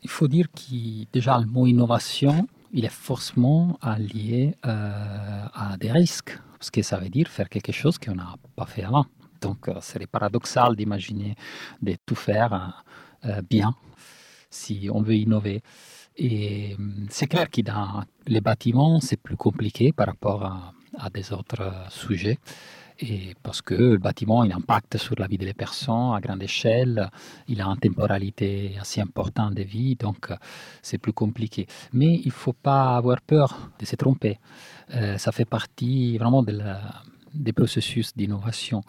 [0.02, 5.92] il faut dire que déjà le mot innovation, il est forcément lié euh, à des
[5.92, 9.04] risques, parce que ça veut dire faire quelque chose qu'on n'a pas fait avant.
[9.42, 11.34] Donc, euh, c'est paradoxal d'imaginer
[11.82, 12.82] de tout faire
[13.26, 13.74] euh, bien
[14.56, 15.62] si on veut innover.
[16.16, 21.32] Et hum, c'est clair que dans les bâtiments, c'est plus compliqué par rapport à, des
[21.32, 22.38] autres euh, sujets.
[22.98, 27.10] Et parce que le bâtiment, il impacte sur la vie des personnes à grande échelle,
[27.46, 30.36] il a une temporalité assez importante de vie, donc euh,
[30.80, 31.66] c'est plus compliqué.
[31.92, 34.38] Mais il ne faut pas avoir peur de se tromper.
[34.94, 36.58] Euh, ça fait partie vraiment de
[37.34, 38.80] des processus d'innovation.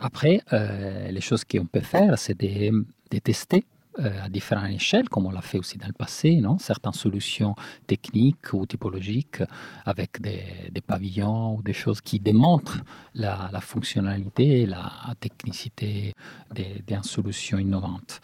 [0.00, 2.84] Après, les choses qu'on peut faire, c'est de,
[3.20, 3.64] tester
[3.98, 6.58] à différentes échelles, comme on l'a fait aussi dans le passé, non?
[6.58, 7.54] Certaines solutions
[7.86, 9.42] techniques ou typologiques
[9.84, 12.80] avec des, pavillons ou des choses qui démontrent
[13.14, 14.90] la, la fonctionnalité et la
[15.20, 16.12] technicité
[16.52, 18.20] des solutions innovantes.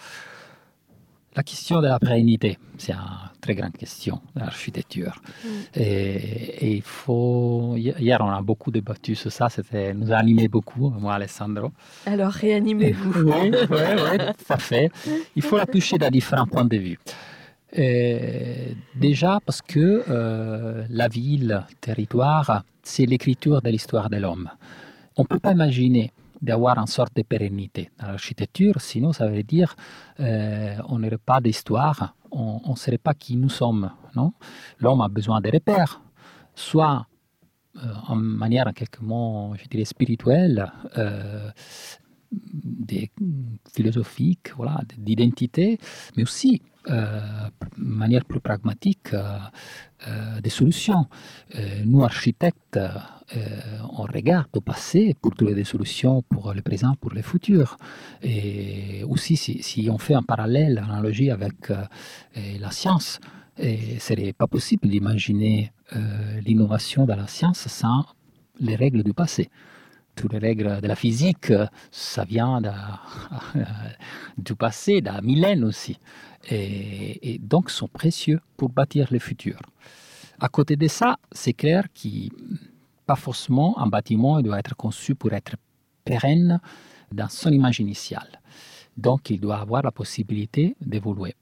[1.36, 2.98] La question de la pérennité, c'est une
[3.40, 5.22] très grande question de l'architecture.
[5.44, 5.48] Mm.
[5.76, 7.74] Et, il faut.
[7.76, 9.48] Hier, on a beaucoup débattu sur ça.
[9.48, 11.70] C'était, nous a animé beaucoup, moi, Alessandro.
[12.04, 13.22] Alors, réanimez-vous.
[13.22, 14.90] oui, oui, oui, tout à fait.
[15.36, 16.98] Il faut la toucher de différents points de vue.
[18.96, 24.50] déjà parce que euh, la ville, le territoire, c'est l'écriture de l'histoire de l'homme.
[25.16, 26.10] On ne peut pas imaginer
[26.42, 29.74] d'avoir une sorte de pérennité dans l'architecture, sinon ça veut dire
[30.20, 33.90] euh, on n'aurait pas d'histoire, on ne serait pas qui nous sommes.
[34.14, 34.32] Non?
[34.78, 36.00] L'homme a besoin de repères,
[36.54, 37.06] soit
[37.76, 41.50] euh, en manière en quelque mots, je dirais, spirituelle, euh,
[42.32, 43.10] des
[43.72, 45.78] philosophiques, voilà, d'identité,
[46.16, 47.20] mais aussi euh,
[47.78, 51.06] de manière plus pragmatique euh, des solutions.
[51.84, 52.78] nous, architectes,
[53.92, 57.76] on regarde au passé pour trouver des solutions pour le présent, pour le futur.
[58.22, 61.70] Et aussi, si, on fait un parallèle, une analogie avec
[62.36, 63.20] la science,
[63.56, 65.72] ce serait pas possible d'imaginer
[66.44, 68.04] l'innovation dans la science sans
[68.58, 69.48] les règles du passé
[70.20, 71.52] toutes les règles de la physique,
[71.90, 72.60] ça vient
[74.38, 75.98] du passé, d'un millénaire aussi.
[76.48, 79.58] Et, et, donc sont précieux pour bâtir le futur.
[80.38, 82.28] À côté de ça, c'est clair que
[83.10, 85.56] pas forcément un bâtiment doit être conçu pour être
[86.04, 86.60] pérenne
[87.10, 88.32] dans son image initiale.
[88.96, 91.34] Donc, il doit avoir la possibilité d'évoluer.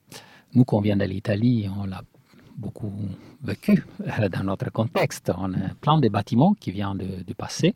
[0.54, 2.02] Nous, qu'on vient de l'Italie, on l'a
[2.56, 2.90] beaucoup
[3.42, 5.30] vécu euh, dans notre contexte.
[5.36, 6.96] On a plein de bâtiments qui viennent
[7.30, 7.74] du passé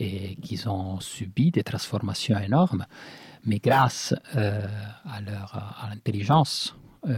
[0.00, 2.86] et qui ont subi des transformations énormes.
[3.44, 4.66] Mais grâce euh,
[5.16, 5.48] à, leur,
[5.82, 6.74] à l'intelligence
[7.06, 7.16] euh,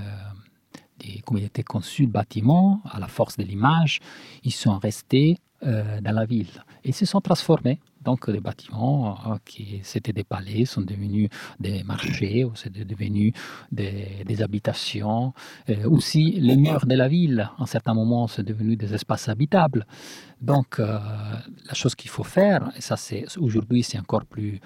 [0.99, 4.01] des communautés conçues de bâtiments, à la force de l'image,
[4.45, 6.65] ils sont restés dans la ville.
[6.85, 11.83] Ils se sont transformés donc des bâtiments euh, qui c'était des palais sont devenus des
[11.85, 13.33] marchés ou c'est devenu
[13.71, 15.35] des, habitations.
[15.69, 19.87] Euh, aussi les murs de la ville, en certains moments, c'est devenu des espaces habitables.
[20.41, 20.99] Donc euh,
[21.67, 24.61] la chose qu'il faut faire, et ça c'est aujourd'hui c'est encore plus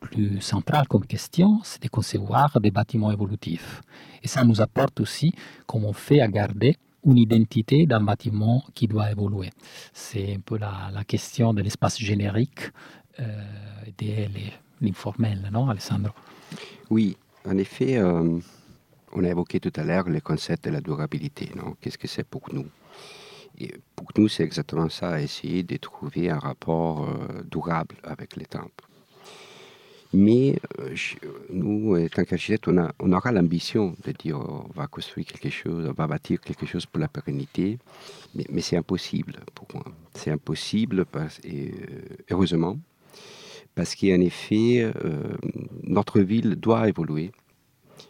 [0.00, 3.82] plus central comme question, c'est de concevoir des bâtiments évolutifs.
[4.22, 5.32] Et ça nous apporte aussi
[5.66, 9.50] comment on fait à garder une identité d'un bâtiment qui doit évoluer.
[9.92, 12.70] C'est un peu la, question de l'espace générique
[13.20, 13.42] euh,
[14.00, 14.28] et
[14.80, 16.12] l'informel, non, Alessandro?
[16.90, 18.38] Oui, en effet, euh,
[19.12, 21.50] on a évoqué tout à l'heure le concept de la durabilité.
[21.56, 21.76] Non?
[21.80, 22.66] Qu'est-ce que c'est pour nous?
[23.96, 28.87] Pour nous, c'est exactement ça, essayer de trouver un rapport euh, durable avec les temples.
[30.14, 30.94] Mais euh,
[31.50, 35.86] nous, en tant qu'architecte, on, on aura l'ambition de dire on va construire quelque chose,
[35.86, 37.78] on va bâtir quelque chose pour la pérennité,
[38.34, 39.84] mais, c'est impossible pour moi.
[40.14, 41.68] C'est impossible, euh,
[42.30, 42.78] heureusement,
[43.74, 45.36] parce qu'en effet, euh,
[45.82, 47.30] notre ville doit évoluer,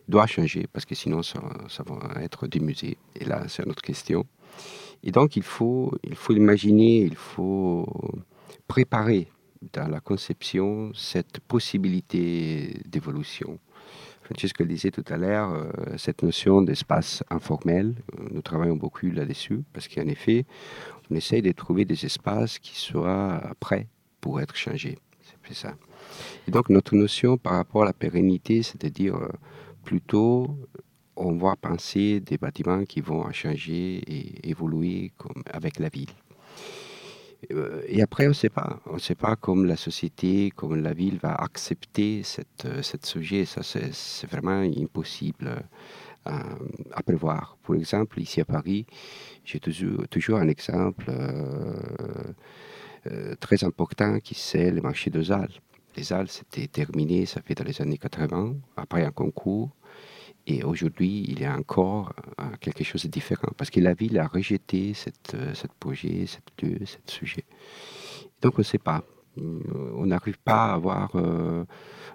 [0.06, 2.96] doit changer, parce que sinon ça, ça va être des musées.
[3.16, 4.24] Et là, c'est une autre question.
[5.02, 7.86] Et donc, il faut, il faut imaginer, il faut
[8.68, 9.26] préparer
[9.72, 13.58] dans la conception cette possibilité d'évolution.
[14.22, 17.94] Francesco disait tout à l'heure, euh, cette notion d'espace informel,
[18.30, 20.44] nous travaillons beaucoup là-dessus, parce qu'en effet,
[21.10, 23.88] on essaye de trouver des espaces qui soient prêts
[24.20, 24.98] pour être changés.
[25.46, 25.74] C'est ça.
[26.46, 29.28] Et donc notre notion par rapport à la pérennité, c'est-à-dire euh,
[29.82, 30.58] plutôt
[31.16, 35.12] on va penser des bâtiments qui vont changer et évoluer
[35.50, 36.10] avec la ville.
[37.52, 38.80] Euh, et après, on ne sait pas.
[38.86, 43.44] On ne sait pas comme la société, comme la ville va accepter cette, euh, sujet.
[43.44, 45.62] Ça, c'est vraiment impossible
[46.24, 46.54] à, euh,
[46.92, 47.56] à, prévoir.
[47.62, 48.86] Pour exemple, ici à Paris,
[49.44, 51.10] j'ai toujours, un exemple
[53.40, 55.60] très important qui c'est le marché de Halles.
[55.96, 59.70] Les Halles, c'était terminé, ça fait dans les années 80, après un concours.
[60.50, 64.18] Et aujourd'hui, il y a encore euh, quelque chose de différent parce que la ville
[64.18, 67.44] a rejeté cette, euh, projet, cette lieu, ce sujet.
[68.40, 69.04] Donc on ne sait pas.
[69.36, 71.64] On n'arrive pas à avoir euh,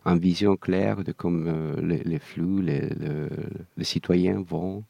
[0.03, 3.29] une vision claire de comment les, les, flux, les, le,
[3.77, 4.83] les, citoyens vont,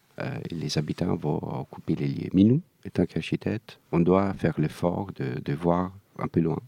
[0.49, 2.29] les habitants vont occuper les lieux.
[2.33, 6.59] Mais nous, étant qu'architectes, on doit faire l'effort de, voir un peu loin,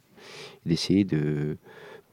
[0.67, 1.57] d'essayer de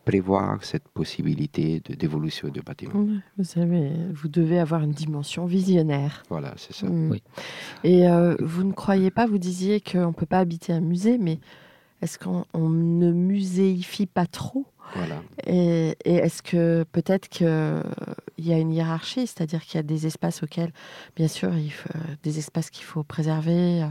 [0.05, 3.07] prévoir cette possibilité d'évolution du bâtiment.
[3.39, 6.23] Vous savez, vous devez avoir une dimension visionnaire.
[6.29, 6.87] Voilà, c'est ça.
[6.87, 7.11] Mmh.
[7.11, 7.23] Oui.
[7.85, 11.19] Et euh, vous ne croyez pas, vous disiez qu'on ne peut pas habiter un musée,
[11.19, 11.39] mais
[12.01, 14.67] est-ce qu'on ne muséifie pas trop?
[14.97, 15.23] Voilà.
[15.47, 17.47] Et, et est-ce que peut-être qu'il
[18.39, 20.73] y a une hiérarchie, c'est-à-dire qu'il y a des espaces auxquels,
[21.17, 21.89] bien sûr, il faut,
[22.25, 23.87] des espaces qu'il faut préserver, euh,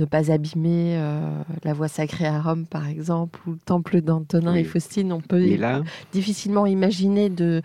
[0.00, 4.52] ne pas abîmer euh, la voie sacrée à Rome, par exemple, ou le temple d'Antonin
[4.52, 4.60] oui.
[4.60, 5.12] et Faustine.
[5.12, 5.82] On peut là...
[6.12, 7.62] difficilement imaginer de.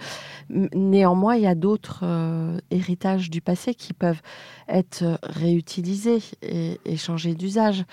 [0.49, 4.21] Néanmoins, il y a d'autres euh, héritages du passé qui peuvent
[4.67, 7.85] être réutilisés et, et changer d'usage.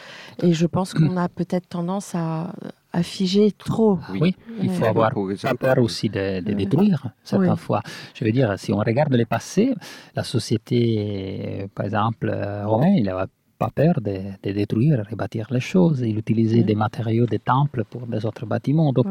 [0.42, 2.52] Et je pense qu'on a peut-être tendance à
[2.94, 3.98] à figer trop.
[4.10, 5.12] Oui, oui il faut avoir
[5.58, 7.56] peur aussi de, de détruire certaines oui.
[7.56, 7.80] fois.
[8.14, 9.74] Je veux dire, si on regarde le passé,
[10.14, 12.30] la société, par exemple,
[12.66, 13.28] romaine, il n'avait
[13.64, 16.00] pas peur de, de, détruire, rebâtir les choses.
[16.00, 18.92] Il utilisait des matériaux des temples pour des autres bâtiments.
[18.92, 19.10] Donc,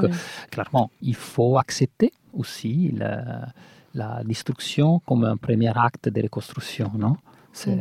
[0.54, 3.48] clairement, il faut accepter aussi la,
[4.00, 7.16] la, destruction comme un premier acte de reconstruction, non?
[7.54, 7.80] C'est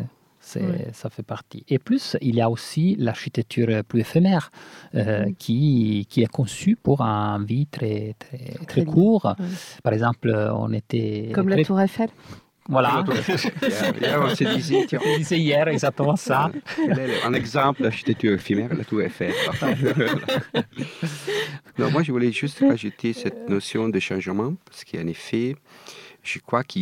[0.57, 0.63] oui.
[0.93, 1.63] ça fait partie.
[1.69, 4.51] Et plus, il y a aussi l'architecture plus éphémère
[4.95, 5.35] euh, oui.
[5.39, 9.35] qui, qui, est conçue pour un vie très, très, très, très court.
[9.39, 9.47] Oui.
[9.83, 10.29] Par exemple,
[10.65, 11.31] on était...
[11.35, 11.59] Comme très...
[11.59, 12.09] la Tour Eiffel
[12.71, 13.05] voilà.
[14.01, 15.01] hier, on se disait, tiens.
[15.05, 16.51] On disait hier exactement ça.
[17.25, 17.83] Un exemple?
[17.83, 19.33] D'architecture éphémère, la Tour Eiffel.
[21.79, 25.57] non, moi, je voulais juste rajouter cette notion de changement, parce qu'en effet,
[26.23, 26.79] je crois que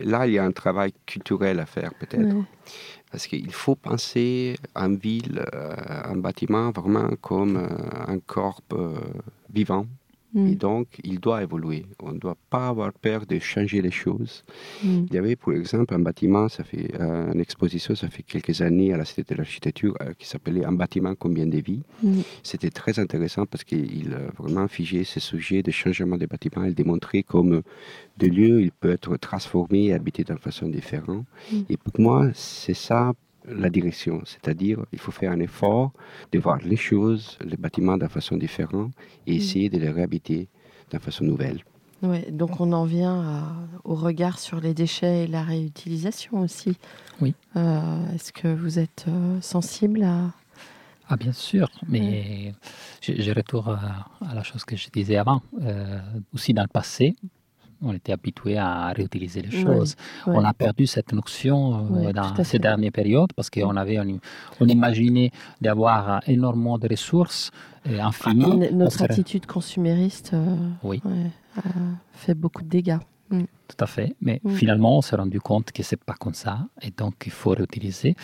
[0.00, 2.22] là, il y a un travail culturel à faire peut-être.
[2.22, 2.44] Oui.
[3.12, 5.74] Parce qu'il faut penser en ville, euh,
[6.04, 7.68] un bâtiment vraiment comme euh,
[8.08, 8.94] un corps euh,
[9.52, 9.86] vivant,
[10.34, 10.46] Mm.
[10.48, 11.84] Et donc, il doit évoluer.
[12.02, 14.44] On ne doit pas avoir peur de changer les choses.
[14.82, 15.04] Mm.
[15.08, 18.60] Il y avait, pour exemple, un bâtiment, ça fait euh, une exposition, ça fait quelques
[18.62, 22.20] années à la Cité de l'Architecture, euh, qui s'appelait Un bâtiment, combien de vies mm.
[22.42, 26.64] C'était très intéressant parce qu'il a vraiment figé ce sujet de changement des bâtiments.
[26.64, 27.62] Il démontrait comme
[28.18, 31.26] de lieu, il peut être transformé et habité d'une façon différente.
[31.68, 33.12] Et pour moi, c'est ça
[33.46, 35.92] la direction, c'est-à-dire il faut faire un effort
[36.32, 38.92] de voir les choses, les bâtiments d'une façon différente
[39.26, 40.48] et essayer de les réhabiter
[40.90, 41.64] d'une façon nouvelle.
[42.02, 46.76] Ouais, donc on en vient au regard sur les déchets et la réutilisation aussi.
[47.20, 47.34] Oui.
[47.56, 50.32] Euh, est-ce que vous êtes euh, sensible à...
[51.08, 52.54] Ah bien sûr, mais
[53.02, 53.78] je, retourne
[54.20, 55.42] à, la chose que je disais avant.
[55.60, 56.00] Euh,
[56.32, 57.14] aussi dans le passé,
[57.82, 59.96] on était habitué à réutiliser les choses.
[60.26, 63.98] On a perdu cette notion euh, dans ces dernières périodes parce qu'on avait,
[64.60, 65.30] on, imaginait
[65.60, 67.50] d'avoir énormément de ressources
[67.84, 68.70] et infinies.
[68.72, 70.98] Notre attitude consumériste euh,
[72.12, 72.98] fait beaucoup de dégâts.
[73.30, 73.42] Mm.
[73.68, 74.14] Tout à fait.
[74.20, 74.54] Mais mm.
[74.54, 76.66] finalement, on s'est rendu compte que c'est pas comme ça.
[76.82, 78.14] Et donc, il faut réutiliser.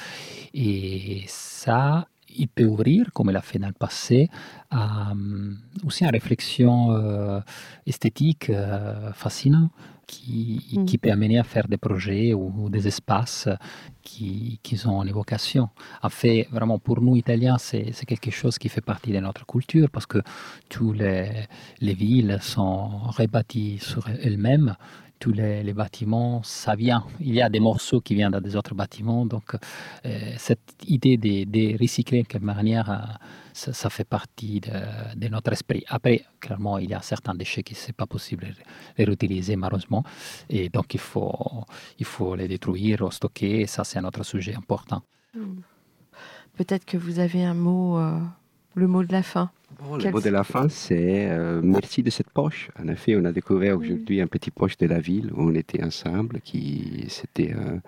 [0.54, 2.06] Et ça,
[2.39, 4.28] il peut ouvrir, comme il a fait dans le passé,
[4.70, 5.12] à,
[5.84, 7.41] aussi une réflexion euh,
[7.86, 9.70] esthétique euh, fascinante
[10.07, 10.84] qui, mm.
[10.86, 13.49] qui, peut amener à faire des projets ou, des espaces
[14.03, 15.68] qui, qui, ont une évocation.
[16.03, 19.91] En fait, vraiment, pour nous, Italiens, c'est quelque chose qui fait partie de notre culture
[19.91, 20.20] parce que
[20.68, 21.30] toutes les,
[21.80, 24.74] les villes sont rebâties sur elles-mêmes
[25.18, 27.04] tous les, bâtiments, ça vient.
[27.20, 29.26] Il y a des morceaux qui viennent des autres bâtiments.
[29.26, 32.96] Donc, euh, cette idée de, recycler de quelque manière, euh,
[33.52, 35.84] ça, fait partie de, notre esprit.
[35.88, 38.46] Après, clairement, il y a certains déchets qui n'est pas possible
[38.98, 40.04] de réutiliser, malheureusement.
[40.48, 41.64] Et donc, il faut,
[41.98, 43.66] il faut les détruire ou stocker.
[43.66, 45.02] Ça, c'est un autre sujet important.
[45.34, 45.60] Hmm.
[46.56, 48.18] Peut-être que vous avez un mot, euh,
[48.79, 49.51] le mot de la fin
[49.81, 52.70] le mot de la fin, c'est euh, merci de cette poche.
[52.83, 55.83] En effet, on a découvert aujourd'hui un petit poche de la ville où on était
[55.85, 57.81] ensemble, qui c'était un,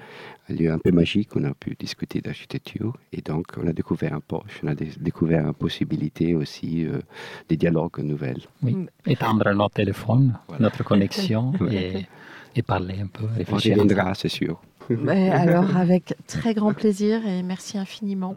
[0.53, 1.31] lieu un peu magique.
[1.35, 4.61] On a pu discuter d'architecture et donc on a découvert un poche.
[4.63, 7.01] On a découvert une possibilité aussi euh,
[7.49, 8.43] des dialogues nouvelles.
[8.63, 8.89] Oui, mm.
[9.07, 12.07] étendre notre téléphone, notre connexion et,
[12.55, 13.25] et, parler un peu.
[13.51, 14.61] On reviendra, c'est sûr.
[15.09, 18.37] alors, avec très grand plaisir et merci infiniment.